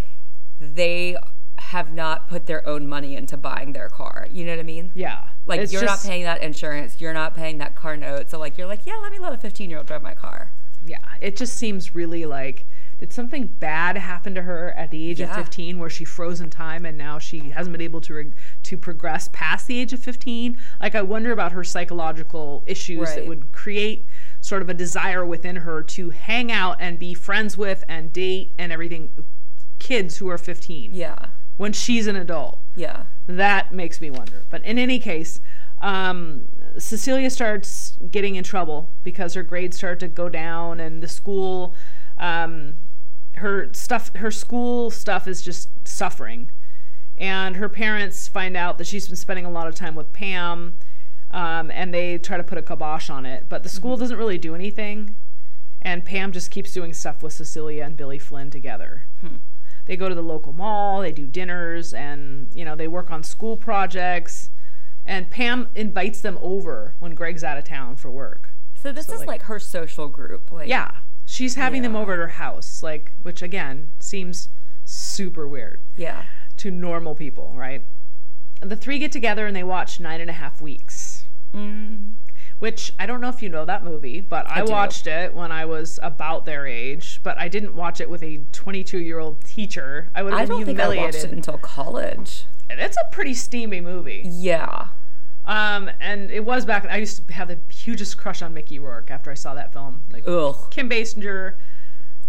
[0.61, 1.17] they
[1.57, 4.27] have not put their own money into buying their car.
[4.31, 4.93] You know what I mean?
[4.95, 5.25] Yeah.
[5.47, 8.39] Like It's you're just- not paying that insurance, you're not paying that car note, so
[8.39, 10.53] like you're like, yeah, let me let a 15 year old drive my car.
[10.87, 10.99] Yeah.
[11.21, 12.67] It just seems really like
[12.99, 16.51] did something bad happen to her at the age of 15 where she froze in
[16.51, 18.33] time and now she hasn't been able to re-
[18.65, 20.59] to progress past the age of 15?
[20.81, 24.05] Like I wonder about her psychological issues that would create
[24.41, 28.53] sort of a desire within her to hang out and be friends with and date
[28.59, 29.11] and everything
[29.79, 31.17] kids who are 15 Yeah,
[31.57, 32.61] when she's an adult.
[32.75, 34.43] yeah, that makes me wonder.
[34.51, 35.41] But in any case,
[35.81, 41.07] um, Cecilia starts getting in trouble because her grades start to go down, and the
[41.09, 41.75] school,
[42.19, 42.75] um,
[43.39, 46.51] her stuff, her school stuff is just suffering.
[47.17, 50.79] And her parents find out that she's been spending a lot of time with Pam,
[51.33, 53.47] um, and they try to put a kibosh on it.
[53.49, 55.17] But the school doesn't really do anything,
[55.83, 59.07] and Pam just keeps doing stuff with Cecilia and Billy Flynn together
[59.87, 63.23] they go to the local mall they do dinners and you know they work on
[63.23, 64.51] school projects
[65.07, 69.15] and pam invites them over when greg's out of town for work So this So,
[69.15, 70.53] is like- like, her social group.
[70.53, 70.91] Like yeah
[71.39, 74.49] she's having them over at her house like which again seems
[74.85, 76.25] super weird yeah.
[76.57, 77.85] to normal people right
[78.61, 81.25] the three get together and they watch nine and a half weeks
[81.55, 82.13] Mm,
[82.59, 84.71] which I don't know if you know that movie, but I, do.
[84.71, 88.41] watched it when I was about their age, but I didn't watch it with a
[88.53, 90.11] 22 year old teacher.
[90.15, 91.15] I would have I been don't think I humiliated.
[91.15, 92.45] watched it until college.
[92.71, 94.23] It's a pretty steamy movie.
[94.27, 94.89] Yeah.
[95.49, 96.87] Um, and it was back.
[96.91, 100.03] I used to have the hugest crush on Mickey Rourke after I saw that film.
[100.11, 100.55] Like Ugh.
[100.71, 101.55] Kim Basinger,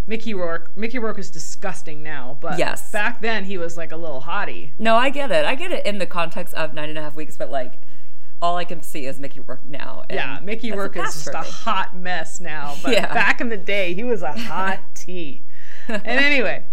[0.07, 0.71] Mickey Rourke.
[0.77, 2.91] Mickey Rourke is disgusting now, but Yes.
[2.91, 4.71] back then he was like a little hottie.
[4.79, 5.43] No, I get it.
[5.45, 7.73] I get it in the context of nine and a half weeks, but like
[8.41, 10.05] all I can see is Mickey Rourke now.
[10.09, 12.75] and Yeah, Mickey Rourke is just a hot mess now.
[12.83, 13.13] But Yeah.
[13.13, 15.43] back in the day, he was a hot tea.
[15.89, 16.63] and anyway,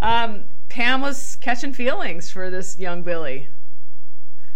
[0.00, 3.48] um, Pam was catching feelings for this young Billy,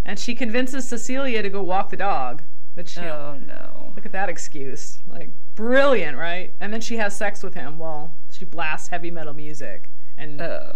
[0.08, 2.42] and she convinces Cecilia to go walk the dog.
[2.74, 3.92] Which you know, Oh no.
[3.96, 4.98] Look at that excuse.
[5.08, 6.52] Like, brilliant, right?
[6.60, 10.72] And then she has sex with him while she blasts heavy metal music and Uh,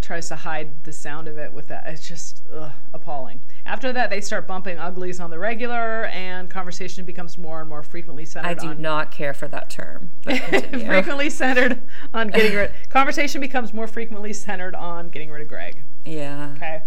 [0.00, 1.84] tries to hide the sound of it with that.
[1.86, 3.40] It's just ugh, appalling.
[3.66, 7.82] After that, they start bumping uglies on the regular, and conversation becomes more and more
[7.82, 8.80] frequently centered I do on.
[8.80, 10.10] not care for that term.
[10.24, 10.38] But
[10.70, 11.82] frequently centered
[12.14, 12.70] on getting rid.
[12.88, 15.76] Conversation becomes more frequently centered on getting rid of Greg.
[16.06, 16.54] yeah.
[16.56, 16.80] Okay.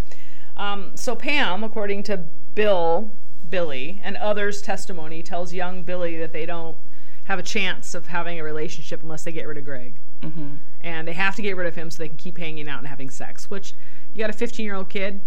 [0.61, 2.17] Um, so Pam, according to
[2.55, 3.09] Bill,
[3.49, 6.77] Billy, and others' testimony, tells young Billy that they don't
[7.25, 9.93] have a chance of having a relationship unless they get rid of Greg.
[10.21, 12.79] hmm And they have to get rid of him so they can keep hanging out
[12.79, 13.49] and having sex.
[13.49, 13.73] Which
[14.13, 15.21] you got a 15 year old kid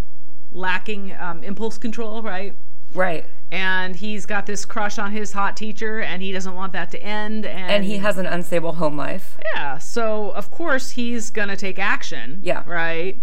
[0.52, 2.54] lacking um, impulse control, right?
[2.94, 3.24] Right.
[3.50, 7.02] And he's got this crush on his hot teacher, and he doesn't want that to
[7.02, 7.44] end.
[7.44, 9.36] And, And he has an unstable home life.
[9.54, 9.78] yeah.
[9.78, 12.38] So of course he's gonna take action.
[12.42, 12.62] Yeah.
[12.66, 13.20] Right.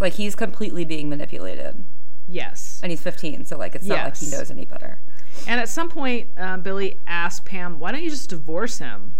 [0.00, 1.84] Like he's completely being manipulated.
[2.28, 2.80] Yes.
[2.82, 5.00] And he's 15, so like it's not like he knows any better.
[5.46, 9.14] And at some point, uh, Billy asked Pam, "Why don't you just divorce him?"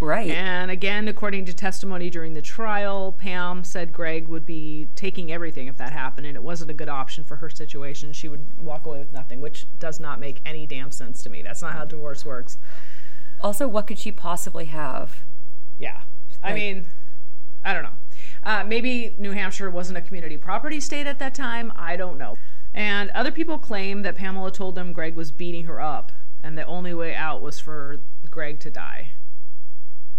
[0.00, 0.30] Right.
[0.30, 5.68] And again, according to testimony during the trial, Pam said Greg would be taking everything
[5.68, 8.12] if that happened, and it wasn't a good option for her situation.
[8.12, 11.42] She would walk away with nothing, which does not make any damn sense to me.
[11.42, 12.58] That's not how divorce works.
[13.40, 15.22] Also, what could she possibly have?
[15.78, 16.02] Yeah.
[16.42, 16.86] I mean,
[17.64, 17.90] I don't know.
[18.44, 21.72] Uh, maybe New Hampshire wasn't a community property state at that time.
[21.76, 22.36] I don't know.
[22.74, 26.66] And other people claim that Pamela told them Greg was beating her up, and the
[26.66, 29.12] only way out was for Greg to die.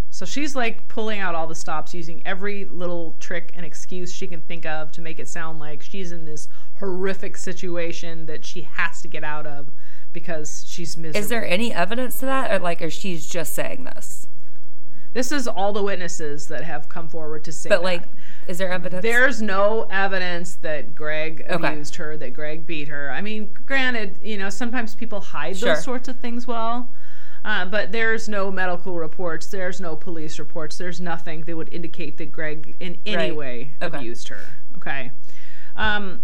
[0.10, 4.28] So she's like pulling out all the stops, using every little trick and excuse she
[4.28, 6.48] can think of to make it sound like she's in this
[6.80, 9.72] horrific situation that she has to get out of
[10.14, 11.20] because she's miserable.
[11.20, 14.30] Is there any evidence to that, or like, or she's just saying this?
[15.16, 17.84] This is all the witnesses that have come forward to say But that.
[17.84, 18.04] like,
[18.50, 19.02] is there evidence?
[19.02, 21.70] There's no evidence that Greg Okay.
[21.70, 23.10] abused her, that Greg beat her.
[23.10, 25.74] I mean, granted, you know, sometimes people hide Sure.
[25.74, 26.92] those sorts of things well,
[27.46, 32.18] uh, but there's no medical reports, there's no police reports, there's nothing that would indicate
[32.18, 33.36] that Greg in any Right.
[33.38, 33.96] way Okay.
[33.98, 34.40] abused her.
[34.76, 35.12] Okay.
[35.78, 36.24] Um,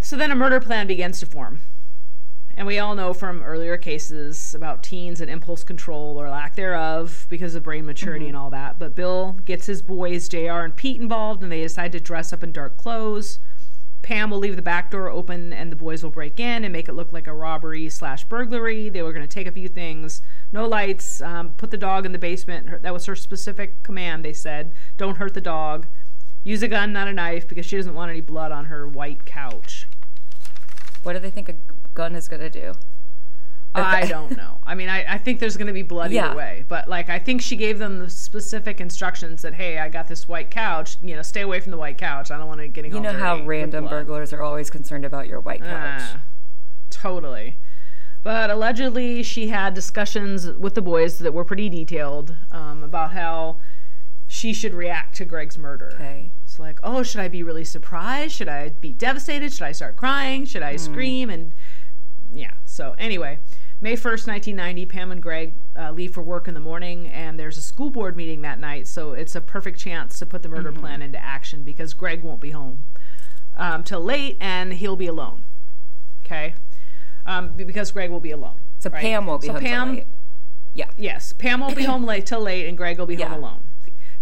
[0.00, 1.60] so then a murder plan begins to form.
[2.56, 7.26] And we all know from earlier cases about teens and impulse control or lack thereof
[7.28, 8.78] because of brain maturity and all that.
[8.78, 12.42] But Bill gets his boys, JR and Pete, involved, and they decide to dress up
[12.42, 13.38] in dark clothes.
[14.02, 16.88] Pam will leave the back door open, and the boys will break in and make
[16.88, 18.88] it look like a robbery slash burglary.
[18.88, 20.22] They were going to take a few things.
[20.52, 21.20] No lights.
[21.20, 22.68] Um, put the dog in the basement.
[22.70, 24.24] Her, that was her specific command.
[24.24, 25.86] They said, "Don't hurt the dog.
[26.42, 29.26] Use a gun, not a knife, because she doesn't want any blood on her white
[29.26, 29.86] couch."
[31.02, 31.54] what do they think a
[31.94, 32.74] gun is gonna do?
[33.74, 34.58] I don't know.
[34.64, 36.26] I mean, I, I think there's going to be blood Yeah.
[36.26, 36.64] either way.
[36.66, 40.26] But, like, I think she gave them the specific instructions that, hey, I got this
[40.26, 40.96] white couch.
[41.02, 42.32] You know, stay away from the white couch.
[42.32, 45.38] I don't want it getting You know how random burglars are always concerned about your
[45.40, 46.02] white couch.
[46.02, 46.22] Ah,
[46.90, 47.58] totally.
[48.22, 53.58] But allegedly, she had discussions with the boys that were pretty detailed um, about how
[54.26, 55.92] she should react to Greg's murder.
[55.94, 56.32] Okay.
[56.44, 58.34] It's like, oh, should I be really surprised?
[58.34, 59.52] Should I be devastated?
[59.52, 60.44] Should I start crying?
[60.44, 61.30] Should I scream?
[61.30, 61.52] And
[62.32, 62.52] yeah.
[62.64, 63.38] So anyway,
[63.80, 67.56] May 1st, 1990, Pam and Greg uh, leave for work in the morning, and there's
[67.56, 68.86] a school board meeting that night.
[68.86, 72.40] So it's a perfect chance to put the murder plan into action because Greg won't
[72.40, 72.84] be home
[73.56, 75.44] um, till late, and he'll be alone.
[76.24, 76.54] Okay.
[77.26, 78.56] Um, because Greg will be alone.
[78.78, 79.00] So right?
[79.00, 80.06] Pam won't be so home till Pam, late.
[80.74, 80.90] Yeah.
[80.96, 83.62] Yes, Pam won't be home late till late, and Greg will be home alone.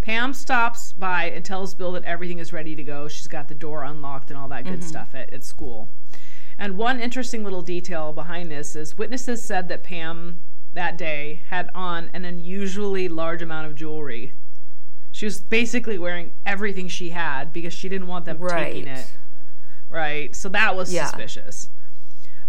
[0.00, 3.08] Pam stops by and tells Bill that everything is ready to go.
[3.08, 5.88] She's got the door unlocked and all that good stuff at, at school.
[6.58, 10.40] And one interesting little detail behind this is witnesses said that Pam
[10.74, 14.32] that day had on an unusually large amount of jewelry.
[15.12, 19.12] She was basically wearing everything she had because she didn't want them taking it.
[19.88, 20.34] Right.
[20.34, 21.06] So that was Yeah.
[21.06, 21.70] suspicious.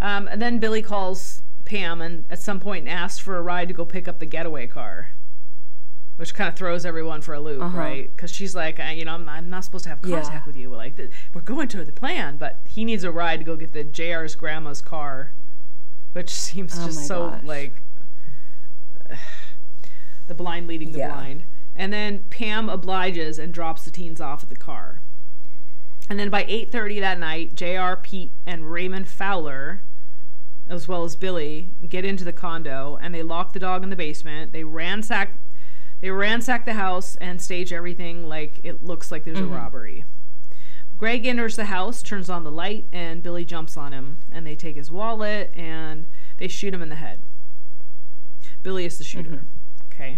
[0.01, 3.73] Um, and then Billy calls Pam and at some point asks for a ride to
[3.73, 5.11] go pick up the getaway car,
[6.19, 7.77] which kind of throws everyone for a loop, Uh-huh.
[7.77, 8.09] right?
[8.13, 10.19] Because she's like, you know, I'm not, I'm not supposed to have Yeah.
[10.19, 10.69] contact with you.
[10.69, 13.71] Like, th- we're going to the plan, but he needs a ride to go get
[13.71, 15.31] the JR's grandma's car,
[16.11, 17.43] which seems Oh just so gosh.
[17.45, 17.73] like
[20.27, 21.13] the blind leading the Yeah.
[21.13, 21.43] blind.
[21.75, 24.99] And then Pam obliges and drops the teens off at the car.
[26.09, 29.81] And then by 8:30 that night, JR, Pete, and Raymond Fowler,
[30.67, 33.95] as well as Billy, get into the condo and they lock the dog in the
[33.95, 34.51] basement.
[34.51, 35.31] They ransack
[36.01, 39.55] they ransack the house and stage everything like it looks like there's a mm-hmm.
[39.55, 40.05] robbery.
[40.97, 44.17] Greg enters the house, turns on the light, and Billy jumps on him.
[44.31, 46.05] And they take his wallet and
[46.37, 47.19] they shoot him in the head.
[48.63, 49.29] Billy is the shooter.
[49.29, 49.93] Mm-hmm.
[49.93, 50.17] Okay.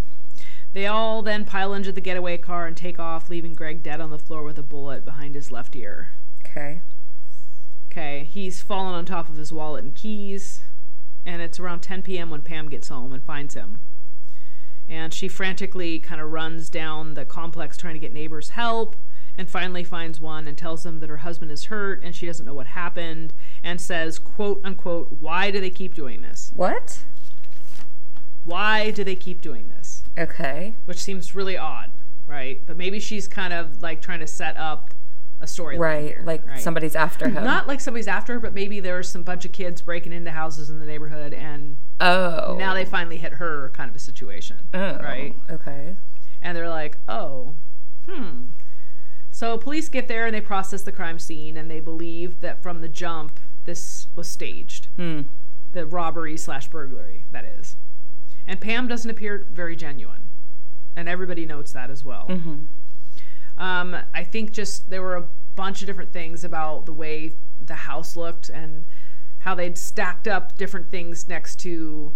[0.74, 4.10] They all then pile into the getaway car and take off, leaving Greg dead on
[4.10, 6.14] the floor with a bullet behind his left ear.
[6.46, 6.82] Okay.
[7.92, 10.62] Okay, he's fallen on top of his wallet and keys,
[11.26, 12.30] and it's around 10 p.m.
[12.30, 13.82] when Pam gets home and finds him.
[14.92, 18.98] And she frantically kind of runs down the complex trying to get neighbors help,
[19.38, 22.46] and finally finds one and tells them that her husband is hurt and she doesn't
[22.46, 26.52] know what happened, and says, quote unquote, why do they keep doing this?
[26.56, 27.06] What?
[28.44, 30.04] Why do they keep doing this?
[30.18, 30.76] Okay.
[30.84, 31.92] Which seems really odd,
[32.28, 32.62] right?
[32.66, 34.94] But maybe she's kind of like trying to set up
[35.42, 35.78] a story.
[35.78, 36.24] Right.
[36.24, 37.44] Like somebody's after him.
[37.44, 40.70] Not like somebody's after her, but maybe there's some bunch of kids breaking into houses
[40.70, 42.56] in the neighborhood, and oh.
[42.58, 45.36] now they finally hit her kind of a situation, Oh, right?
[45.50, 45.96] Okay.
[46.42, 47.54] And they're like, oh,
[48.08, 48.46] hmm.
[49.32, 52.82] So police get there and they process the crime scene, and they believe that from
[52.82, 54.88] the jump, this was staged.
[54.96, 55.22] Hmm.
[55.74, 57.76] The robbery slash burglary, that is.
[58.46, 60.30] And Pam doesn't appear very genuine,
[60.96, 62.28] and everybody notes that as well.
[62.30, 62.66] Mm-hmm.
[63.62, 67.34] Um, I think just there were a bunch of different things about the way
[67.64, 68.86] the house looked and
[69.40, 72.12] how they'd stacked up different things next to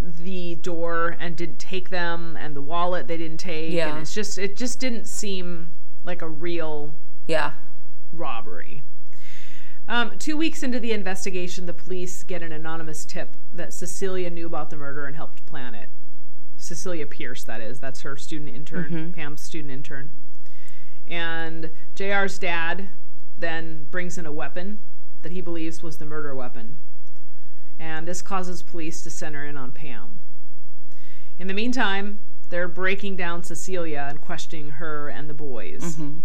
[0.00, 3.72] the door and didn't take them, and the wallet they didn't take.
[3.72, 3.88] Yeah.
[3.88, 5.68] And it's just, it just didn't seem
[6.04, 6.94] like a real
[7.26, 7.54] Yeah.
[8.12, 8.82] robbery.
[9.88, 14.46] Um, two weeks into the investigation, the police get an anonymous tip that Cecilia knew
[14.46, 15.88] about the murder and helped plan it.
[16.56, 17.80] Cecilia Pierce, that is.
[17.80, 20.10] That's her student intern, Pam's student intern.
[21.08, 22.90] And JR's dad
[23.38, 24.78] then brings in a weapon
[25.22, 26.76] that he believes was the murder weapon.
[27.78, 30.18] And this causes police to center in on Pam.
[31.38, 32.18] In the meantime,
[32.50, 35.96] they're breaking down Cecilia and questioning her and the boys.
[35.96, 36.18] Mm-hmm.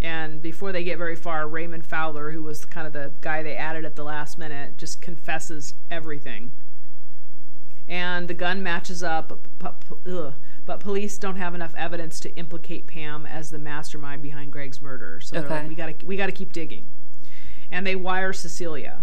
[0.00, 3.56] And before they get very far, Raymond Fowler, who was kind of the guy they
[3.56, 6.52] added at the last minute, just confesses everything.
[7.88, 9.74] And the gun matches up, but,
[10.06, 10.34] ugh,
[10.64, 15.20] but police don't have enough evidence to implicate Pam as the mastermind behind Greg's murder.
[15.20, 15.54] So they're Okay.
[15.60, 16.84] like, we gotta, we gotta keep digging.
[17.70, 19.00] And they wire Cecilia.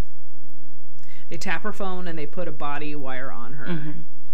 [1.29, 3.65] They tap her phone and they put a body wire on her.
[3.67, 3.91] Mm-hmm.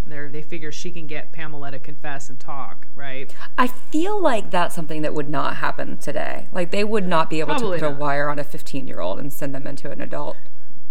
[0.07, 3.33] They're, they figure she can get Pamela to confess and talk, right?
[3.57, 6.47] I feel like that's something that would not happen today.
[6.51, 7.97] Like they would not be able Probably to put not.
[7.97, 10.37] a wire on a 15 year old and send them into an adult.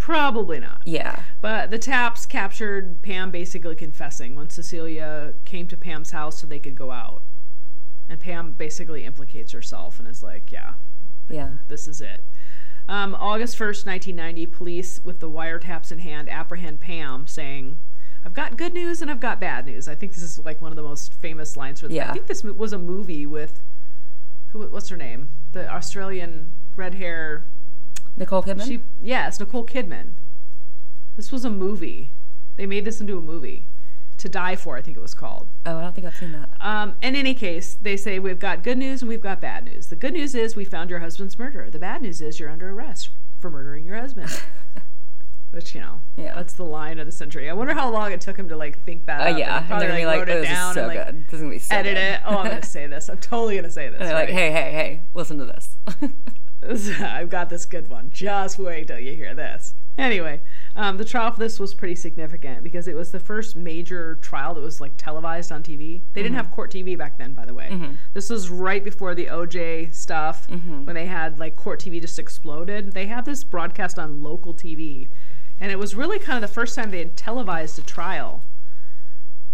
[0.05, 0.83] Probably not.
[0.85, 1.23] Yeah.
[1.41, 6.59] But the taps captured Pam basically confessing when Cecilia came to Pam's house so they
[6.59, 7.23] could go out.
[8.11, 10.75] And Pam basically implicates herself and is like, yeah,
[11.31, 11.53] Yeah.
[11.69, 12.23] this is it.
[12.87, 17.79] Um, August 1st, 1990, police, with the wiretaps in hand, apprehend Pam, saying,
[18.27, 19.89] I've got good news and I've got bad news.
[19.89, 22.11] I think this is like one of the most famous lines for Yeah.
[22.11, 23.63] I think this was a movie with,
[24.49, 24.67] who?
[24.69, 25.31] what's her name?
[25.53, 27.45] The Australian red hair.
[28.17, 28.67] Nicole Kidman?
[28.67, 30.13] She, yes, Nicole Kidman.
[31.17, 32.11] This was a movie.
[32.57, 33.67] They made this into a movie.
[34.19, 35.49] To Die For, I think it was called.
[35.67, 36.49] oh, I don't think I've seen that.
[36.61, 39.89] Um, in any case, they say we've got good news and we've got bad news.
[39.89, 41.69] The good news is we found your husband's murderer.
[41.69, 43.11] The bad news is you're under arrest
[43.41, 44.31] for murdering your husband.
[45.51, 46.35] Which you know, Yeah.
[46.35, 47.51] that's the line of the century.
[47.51, 49.21] I wonder how long it took him to like think that.
[49.21, 49.39] Oh, up.
[49.39, 49.59] yeah.
[49.59, 51.25] And probably, they're gonna be like, like, wrote oh, this is so and like good.
[51.27, 52.01] This is gonna be so edit good.
[52.03, 52.21] it.
[52.25, 53.09] Oh, I'm gonna say this.
[53.09, 54.01] I'm totally gonna say this.
[54.01, 55.77] And they're like, hey, hey, hey, listen to this.
[57.01, 58.11] I've got this good one.
[58.11, 59.75] Just wait till you hear this.
[59.97, 60.41] Anyway,
[60.75, 64.55] um, the trial for this was pretty significant because it was the first major trial
[64.55, 66.03] that was like televised on TV.
[66.13, 66.45] They didn't mm-hmm.
[66.45, 67.69] have court TV back then, by the way.
[67.71, 67.95] Mm-hmm.
[68.13, 70.85] This was right before the OJ stuff mm-hmm.
[70.87, 72.93] when they had like court TV just exploded.
[72.93, 75.09] They had this broadcast on local TV,
[75.61, 78.43] and it was really kind of the first time they had televised a trial.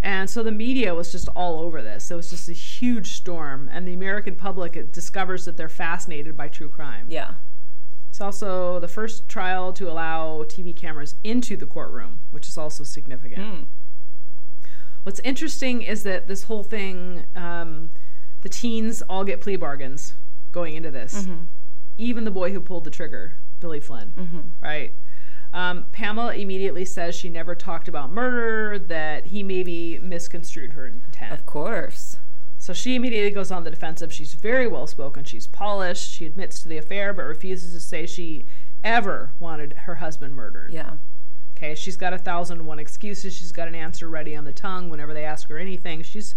[0.03, 2.11] And so the media was just all over this.
[2.11, 6.49] It was just a huge storm, and the American public discovers that they're fascinated by
[6.49, 7.07] true crime.
[7.09, 7.35] yeah.
[8.09, 12.83] It's also the first trial to allow TV cameras into the courtroom, which is also
[12.83, 13.41] significant.
[13.41, 13.67] Mm.
[15.05, 17.91] What's interesting is that this whole thing, um,
[18.43, 20.15] the teens all get plea bargains
[20.51, 21.27] going into this.
[21.99, 24.13] Even the boy who pulled the trigger, Billy Flynn,
[24.61, 24.93] right?
[25.53, 31.33] Um, Pamela immediately says she never talked about murder, that he maybe misconstrued her intent.
[31.33, 32.19] Of course.
[32.59, 34.13] So she immediately goes on the defensive.
[34.13, 35.25] She's very well spoken.
[35.25, 36.11] She's polished.
[36.13, 38.45] She admits to the affair, but refuses to say she
[38.85, 40.73] ever wanted her husband murdered.
[40.73, 40.93] Yeah.
[41.57, 43.35] Okay, she's got a thousand and one excuses.
[43.35, 46.03] She's got an answer ready on the tongue whenever they ask her anything.
[46.03, 46.35] She's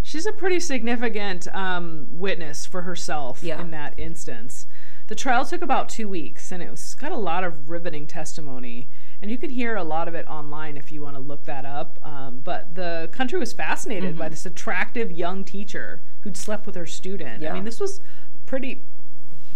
[0.00, 3.60] she's a pretty significant um, witness for herself Yeah.
[3.60, 4.66] in that instance.
[5.06, 8.88] The trial took about two weeks, and it was got a lot of riveting testimony.
[9.20, 11.64] And you can hear a lot of it online if you want to look that
[11.64, 11.98] up.
[12.02, 14.18] Um, but the country was fascinated Mm-hmm.
[14.18, 17.44] by this attractive young teacher who'd slept with her student.
[17.44, 18.00] I mean, this was
[18.46, 18.82] pretty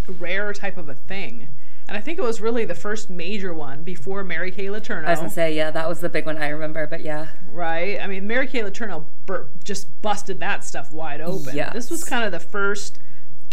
[0.07, 1.49] rare type of a thing.
[1.87, 5.07] And I think it was really the first major one before Mary Kay Letourneau.
[5.07, 7.29] I was gonna say, yeah, that was the big one I remember, but yeah.
[7.51, 7.99] Right?
[7.99, 11.57] I mean, Mary Kay Letourneau bur- just busted that stuff wide open.
[11.73, 12.99] This was kind of the first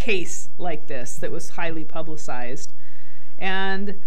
[0.05, 2.71] case like this that was highly publicized.
[3.39, 3.99] And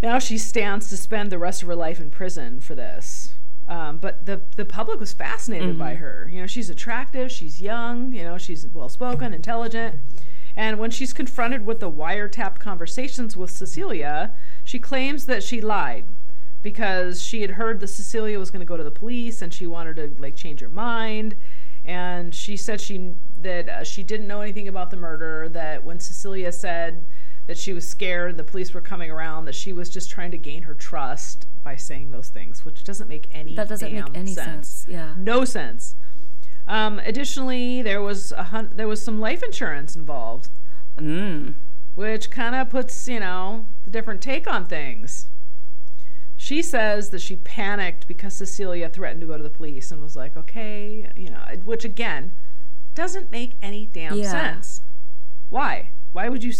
[0.00, 3.34] now she stands to spend the rest of her life in prison for this.
[3.68, 6.28] Um, but the the public was fascinated by her.
[6.30, 9.96] You know, she's attractive, she's young, you know, she's well spoken, intelligent.
[10.54, 16.04] And when she's confronted with the wiretapped conversations with Cecilia, she claims that she lied
[16.62, 19.66] because she had heard that Cecilia was going to go to the police and she
[19.66, 21.34] wanted to like change her mind.
[21.84, 23.14] And she said she
[23.46, 25.48] that uh, she didn't know anything about the murder.
[25.48, 27.04] That when Cecilia said
[27.46, 29.44] that she was scared, the police were coming around.
[29.46, 33.08] That she was just trying to gain her trust by saying those things, which doesn't
[33.08, 34.84] make any That doesn't make any sense.
[34.88, 35.14] Yeah.
[35.16, 35.96] no sense.
[36.68, 40.48] Um, additionally, there was a hun- there was some life insurance involved,
[40.98, 41.54] Mm.
[41.94, 45.26] which kind of puts you know the different take on things.
[46.36, 50.16] She says that she panicked because Cecilia threatened to go to the police and was
[50.16, 52.32] like, "Okay," you know, which again
[52.96, 54.30] doesn't make any damn Yeah.
[54.30, 54.80] sense.
[55.50, 55.90] Why?
[56.12, 56.52] Why would you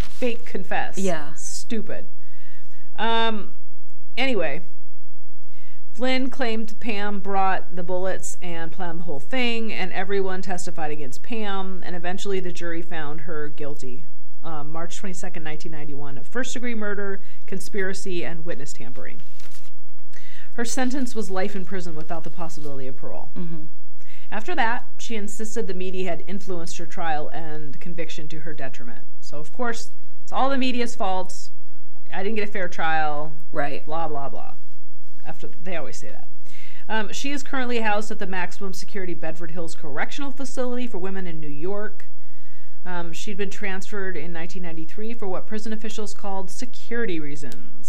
[0.00, 0.98] fake confess?
[0.98, 1.34] Yeah.
[1.34, 2.06] stupid.
[2.96, 3.54] Um,
[4.16, 4.62] anyway,
[5.94, 11.22] Flynn claimed Pam brought the bullets and planned the whole thing, and everyone testified against
[11.22, 14.06] Pam, and eventually the jury found her guilty.
[14.42, 19.20] Um, March 22nd, 1991, of first degree murder, conspiracy, and witness tampering.
[20.54, 23.30] Her sentence was life in prison without the possibility of parole.
[23.36, 23.64] Mm-hmm.
[24.30, 29.04] After that, she insisted the media had influenced her trial and conviction to her detriment.
[29.20, 29.90] So, of course,
[30.22, 31.48] it's all the media's fault.
[32.12, 33.32] I didn't get a fair trial.
[33.50, 33.84] Right.
[33.84, 34.52] Blah, blah, blah.
[35.26, 36.28] After They always say that.
[36.88, 41.26] Um, she is currently housed at the maximum security Bedford Hills Correctional Facility for women
[41.26, 42.06] in New York.
[42.86, 47.81] Um, she'd been transferred in 1993 for what prison officials called security reasons.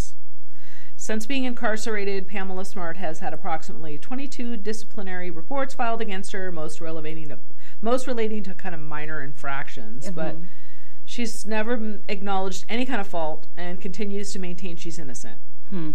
[1.04, 6.80] Since being incarcerated, Pamela Smart has had approximately 22 disciplinary reports filed against her, most
[6.80, 7.40] relating to,
[7.82, 10.10] most relating to kind of minor infractions.
[10.10, 10.46] But Mhm.
[11.04, 15.40] she's never acknowledged any kind of fault and continues to maintain she's innocent.
[15.72, 15.92] Hmm.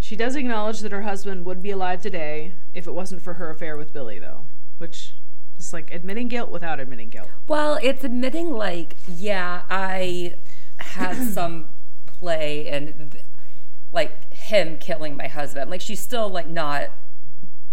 [0.00, 3.50] She does acknowledge that her husband would be alive today if it wasn't for her
[3.50, 4.46] affair with Billy, though,
[4.78, 5.14] which
[5.60, 7.28] is like admitting guilt without admitting guilt.
[7.46, 10.34] Well, it's admitting like, yeah, I
[10.78, 11.68] had some
[12.08, 13.24] play and, th-
[13.92, 15.70] like him killing my husband.
[15.70, 16.90] Like she's still like not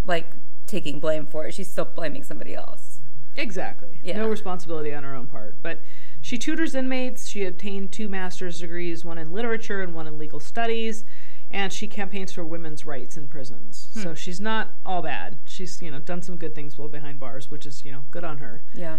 [0.04, 0.32] like
[0.66, 1.52] taking blame for it.
[1.52, 3.00] She's still blaming somebody else.
[3.36, 4.00] Exactly.
[4.02, 4.18] Yeah.
[4.18, 5.56] No responsibility on her own part.
[5.62, 5.80] But
[6.20, 7.28] she tutors inmates.
[7.28, 11.04] She obtained two master's degrees, one in literature and one in legal studies.
[11.50, 13.90] And she campaigns for women's rights in prisons.
[13.92, 14.02] Hmm.
[14.02, 15.38] So she's not all bad.
[15.44, 18.24] She's, you know, done some good things while behind bars, which is, you know, good
[18.24, 18.62] on her.
[18.74, 18.98] Yeah.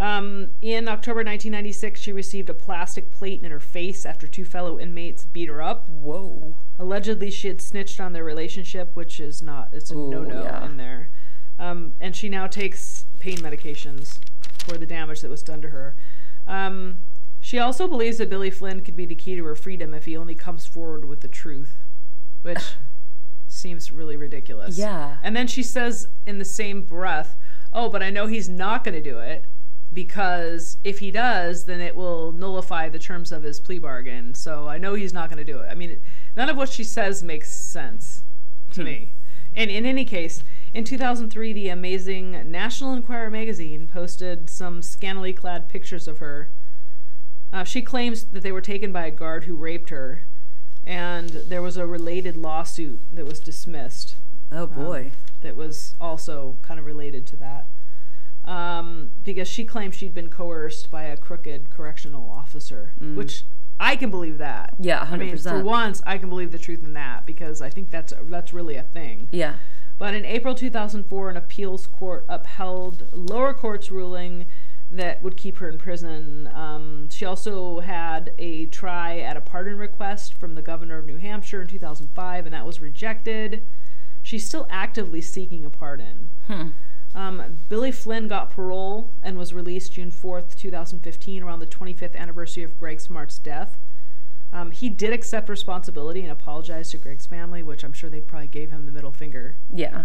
[0.00, 4.80] Um, in October 1996, she received a plastic plate in her face after two fellow
[4.80, 5.90] inmates beat her up.
[5.90, 6.56] Whoa.
[6.78, 10.64] Allegedly, she had snitched on their relationship, which is not, it's a Ooh, no-no yeah.
[10.64, 11.10] in there.
[11.58, 14.18] Um, and she now takes pain medications
[14.64, 15.94] for the damage that was done to her.
[16.46, 17.00] Um,
[17.38, 20.16] she also believes that Billy Flynn could be the key to her freedom if he
[20.16, 21.76] only comes forward with the truth,
[22.40, 22.62] which
[23.48, 24.78] seems really ridiculous.
[24.78, 25.18] Yeah.
[25.22, 27.36] And then she says in the same breath,
[27.72, 29.44] "Oh, but I know he's not going to do it
[29.92, 34.34] because if he does, then it will nullify the terms of his plea bargain.
[34.34, 36.00] So I know he's not going to do it." I mean,
[36.36, 38.22] none of what she says makes sense
[38.72, 38.86] to Hmm.
[38.86, 39.12] me.
[39.54, 45.68] And in any case, in 2003, the amazing National Enquirer magazine posted some scantily clad
[45.68, 46.48] pictures of her.
[47.52, 50.22] Uh, she claims that they were taken by a guard who raped her,
[50.86, 54.14] and there was a related lawsuit that was dismissed
[54.52, 55.10] Oh boy.
[55.40, 57.66] that was also kind of related to that.
[58.44, 63.14] Um, because she claimed she'd been coerced by a crooked correctional officer, Mm.
[63.16, 63.44] which
[63.78, 64.74] I can believe that.
[64.78, 67.70] yeah, I hundred mean, for once, I can believe the truth in that because I
[67.70, 69.28] think that's that's really a thing.
[69.30, 69.54] Yeah.
[69.98, 74.46] But in April 2004, an appeals court upheld lower court's ruling
[74.90, 76.48] that would keep her in prison.
[76.52, 81.18] Um, she also had a try at a pardon request from the governor of New
[81.18, 83.62] Hampshire in 2005, and that was rejected.
[84.22, 86.30] She's still actively seeking a pardon.
[86.46, 86.68] Hmm.
[87.14, 92.62] Um, Billy Flynn got parole and was released June 4th, 2015, around the 25th anniversary
[92.62, 93.76] of Greg Smart's death.
[94.52, 98.48] Um, he did accept responsibility and apologize to Greg's family, which I'm sure they probably
[98.48, 99.56] gave him the middle finger.
[99.72, 100.04] Yeah.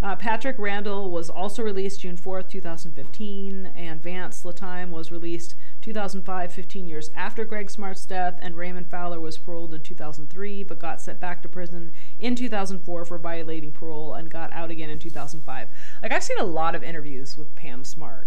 [0.00, 5.54] Uh, Patrick Randall was also released June 4th, 2015, and Vance Lattime was released
[5.88, 10.78] 2005, 15 years after Greg Smart's death, and Raymond Fowler was paroled in 2003 but
[10.78, 14.98] got sent back to prison in 2004 for violating parole and got out again in
[14.98, 15.68] 2005.
[16.02, 18.26] Like, I've seen a lot of interviews with Pam Smart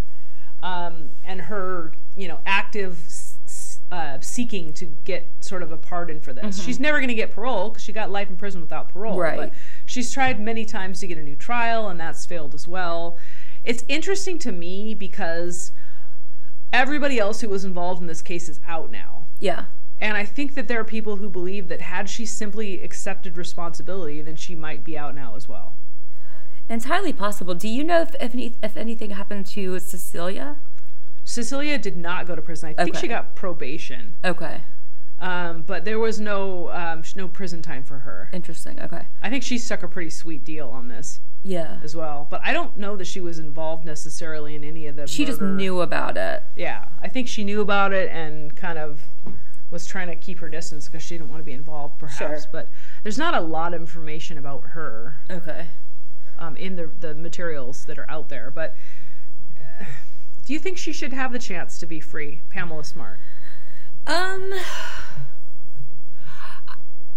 [0.63, 2.97] um, and her, you know, active
[3.91, 6.63] uh, seeking to get sort of a pardon for this.
[6.63, 9.19] She's never going to get parole because she got life in prison without parole.
[9.19, 9.37] Right.
[9.37, 9.53] But
[9.85, 13.19] she's tried many times to get a new trial, and that's failed as well.
[13.63, 15.71] It's interesting to me because
[16.73, 19.25] everybody else who was involved in this case is out now.
[19.39, 19.65] Yeah.
[19.99, 24.21] And I think that there are people who believe that had she simply accepted responsibility,
[24.21, 25.73] then she might be out now as well.
[26.69, 27.53] It's highly possible.
[27.53, 30.57] Do you know if if, any, if anything happened to Cecilia?
[31.23, 32.73] Cecilia did not go to prison.
[32.77, 34.61] I think she got probation, Okay.
[35.19, 38.29] um, but there was no um, no prison time for her.
[38.33, 38.79] Interesting.
[38.79, 39.05] Okay.
[39.21, 41.79] I think she stuck a pretty sweet deal on this Yeah.
[41.83, 42.27] as well.
[42.29, 45.07] But I don't know that she was involved necessarily in any of the.
[45.07, 46.43] She just knew about it.
[46.55, 49.01] Yeah, I think she knew about it and kind of
[49.71, 52.43] was trying to keep her distance because she didn't want to be involved, perhaps.
[52.43, 52.49] Sure.
[52.51, 52.69] But
[53.03, 55.67] there's not a lot of information about her Okay.
[56.37, 58.51] um, in the the materials that are out there.
[58.51, 58.75] But
[59.59, 59.85] uh,
[60.45, 63.17] do you think she should have the chance to be free, Pamela Smart?
[64.05, 64.53] Um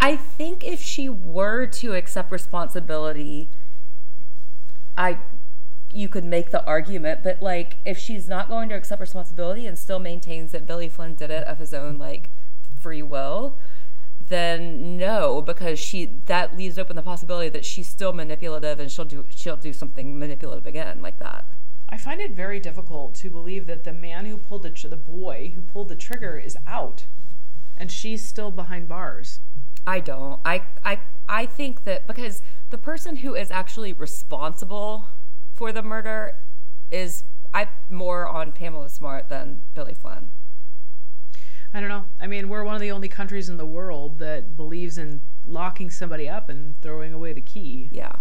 [0.01, 3.49] I think if she were to accept responsibility,
[4.97, 5.19] I
[5.93, 9.79] you could make the argument, but like if she's not going to accept responsibility and
[9.79, 12.31] still maintains that Billy Flynn did it of his own like
[12.81, 13.57] free will,
[14.29, 19.05] then no, because she that leaves open the possibility that she's still manipulative and she'll
[19.05, 21.45] do she'll do something manipulative again like that.
[21.89, 24.97] I find it very difficult to believe that the man who pulled the tr- the
[24.97, 27.07] boy who pulled the trigger is out,
[27.77, 29.39] and she's still behind bars.
[29.87, 30.41] I don't.
[30.45, 35.07] I I I think that because the person who is actually responsible
[35.53, 36.37] for the murder
[36.91, 40.31] is I more on Pamela Smart than Billy Flynn.
[41.73, 42.05] I don't know.
[42.21, 45.91] I mean, we're one of the only countries in the world that believes in locking
[45.91, 47.89] somebody up and throwing away the key.
[47.91, 48.15] Yeah.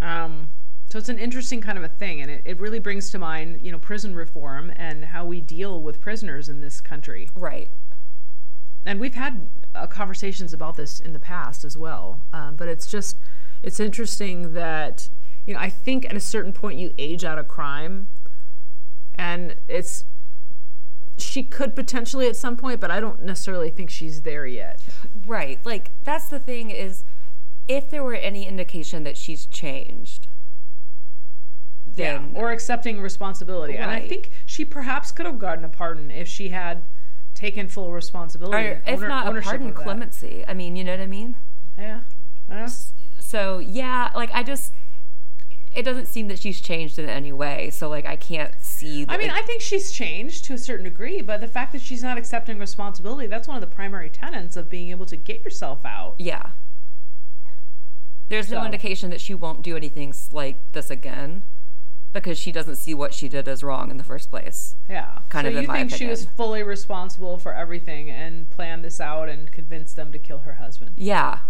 [0.00, 0.50] Um,
[0.90, 3.60] so it's an interesting kind of a thing, and it, it really brings to mind,
[3.62, 7.30] you know, prison reform and how we deal with prisoners in this country.
[7.36, 7.70] Right.
[8.84, 12.22] And we've had uh, conversations about this in the past as well.
[12.32, 13.18] Um, but it's just,
[13.62, 15.08] it's interesting that,
[15.46, 18.08] you know, I think at a certain point you age out of crime,
[19.14, 20.04] and it's
[21.16, 24.82] she could potentially at some point, but I don't necessarily think she's there yet.
[25.26, 25.60] Right.
[25.64, 27.04] Like that's the thing is
[27.68, 30.26] if there were any indication that she's changed.
[31.86, 33.76] Then Or accepting responsibility.
[33.76, 36.82] And I think she perhaps could have gotten a pardon if she had
[37.34, 38.68] taken full responsibility.
[38.68, 40.44] or if owner- not a pardon clemency.
[40.46, 41.36] I mean, you know what I mean?
[41.76, 42.00] Yeah.
[42.48, 42.68] Yeah.
[43.18, 44.72] So yeah, like I just
[45.74, 47.70] it doesn't seem that she's changed in any way.
[47.70, 50.84] So like I can't see I mean, like, I think she's changed to a certain
[50.84, 54.56] degree, but the fact that she's not accepting responsibility, that's one of the primary tenets
[54.56, 56.14] of being able to get yourself out.
[56.18, 56.50] Yeah.
[58.28, 61.42] There's no indication that she won't do anything like this again
[62.14, 64.76] because she doesn't see what she did as wrong in the first place.
[64.88, 65.18] Yeah.
[65.28, 69.00] Kind so of in you think she was fully responsible for everything and planned this
[69.00, 71.40] out and convinced them to kill her husband, Yeah.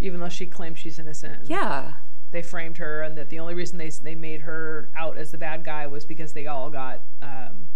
[0.00, 1.48] even though she claims she's innocent.
[1.48, 1.94] Yeah.
[2.32, 5.38] They framed her, and that the only reason they they made her out as the
[5.38, 7.66] bad guy was because they all got um,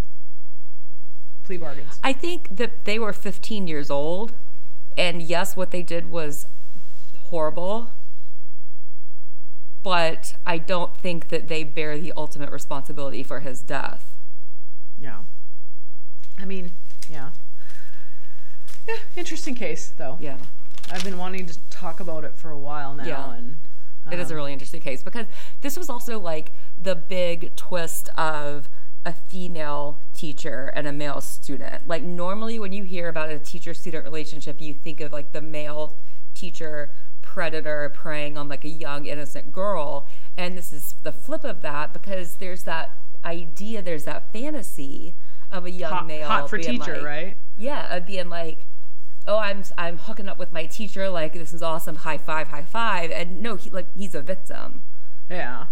[1.42, 1.98] plea bargains.
[2.04, 4.32] I think that they were 15 years old
[4.96, 6.46] and yes, what they did was
[7.24, 7.90] horrible.
[9.84, 14.12] But I don't think that they bear the ultimate responsibility for his death.
[14.98, 15.18] Yeah.
[16.38, 16.72] I mean,
[17.08, 17.30] yeah.
[18.88, 20.16] Yeah, interesting case though.
[20.20, 20.38] Yeah.
[20.90, 23.32] I've been wanting to talk about it for a while now, Yeah.
[23.34, 23.60] and
[24.10, 25.26] It is a um, really interesting case because
[25.60, 28.68] this was also like the big twist of
[29.04, 31.86] a female teacher and a male student.
[31.86, 35.42] Like normally when you hear about a teacher student relationship, you think of like the
[35.42, 35.96] male
[36.34, 36.90] teacher
[37.34, 40.06] predator preying on like a young innocent girl,
[40.36, 42.92] and this is the flip of that because there's that
[43.24, 45.14] idea, there's that fantasy
[45.50, 47.36] of a young hot, male hot for being teacher, like, right?
[47.58, 48.66] yeah, of being like,
[49.26, 52.62] oh, I'm I'm hooking up with my teacher, like this is awesome, high five, high
[52.62, 54.82] five, and no, he like he's a victim.
[55.28, 55.66] Yeah.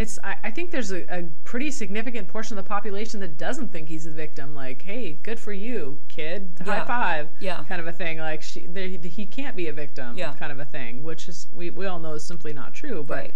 [0.00, 0.18] It's.
[0.24, 3.88] I, I think there's a, a pretty significant portion of the population that doesn't think
[3.88, 4.54] he's a victim.
[4.54, 6.56] Like, hey, good for you, kid.
[6.64, 6.84] High Yeah.
[6.84, 7.28] five.
[7.40, 7.64] Yeah.
[7.64, 8.18] Kind of a thing.
[8.18, 10.16] Like, she, there, he can't be a victim.
[10.16, 10.32] Yeah.
[10.34, 13.04] Kind of a thing, which is we, we all know is simply not true.
[13.06, 13.34] But Right.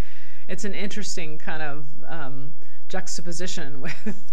[0.48, 2.54] it's an interesting kind of um,
[2.88, 4.24] juxtaposition with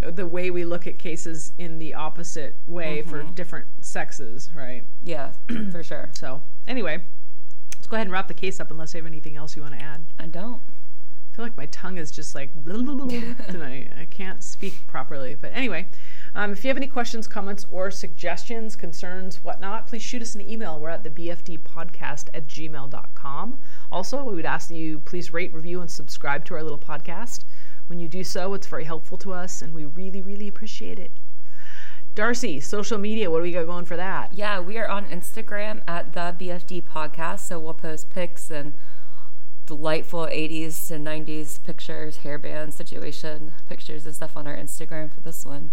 [0.00, 3.34] the way we look at cases in the opposite way for Mm-hmm.
[3.34, 4.84] different sexes, right?
[5.02, 5.32] Yeah,
[5.72, 6.10] for sure.
[6.14, 7.02] So anyway,
[7.76, 9.74] let's go ahead and wrap the case up unless you have anything else you want
[9.74, 10.04] to add.
[10.18, 10.60] I don't.
[11.40, 13.90] Feel like my tongue is just like tonight.
[13.96, 15.38] I I can't speak properly.
[15.40, 15.88] But anyway,
[16.34, 20.42] um, if you have any questions, comments, or suggestions, concerns, whatnot, please shoot us an
[20.42, 20.78] email.
[20.78, 23.58] We're at the BFD podcast at gmail.com.
[23.90, 27.44] Also, we would ask that you please rate, review, and subscribe to our little podcast.
[27.86, 31.10] When you do so, it's very helpful to us, and we really, really appreciate it.
[32.14, 34.34] Darcy, social media, what do we got going for that?
[34.34, 38.74] Yeah, we are on Instagram at the BFD podcast, so we'll post pics and
[39.70, 45.46] delightful 80s and 90s pictures, hairband situation pictures and stuff on our Instagram for this
[45.46, 45.70] one.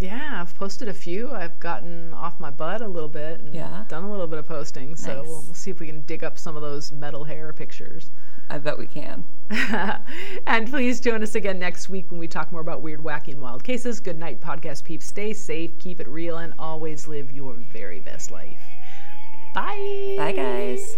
[0.00, 1.30] Yeah, I've posted a few.
[1.30, 3.84] I've gotten off my butt a little bit and Yeah.
[3.86, 4.96] done a little bit of posting.
[4.96, 5.26] So Nice.
[5.28, 8.10] we'll, we'll see if we can dig up some of those metal hair pictures.
[8.50, 9.22] I bet we can.
[10.48, 13.40] and please join us again next week when we talk more about weird, wacky, and
[13.40, 14.00] wild cases.
[14.00, 15.06] Good night, podcast peeps.
[15.06, 18.58] Stay safe, keep it real, and always live your very best life.
[19.54, 20.14] Bye.
[20.18, 20.96] Bye, guys.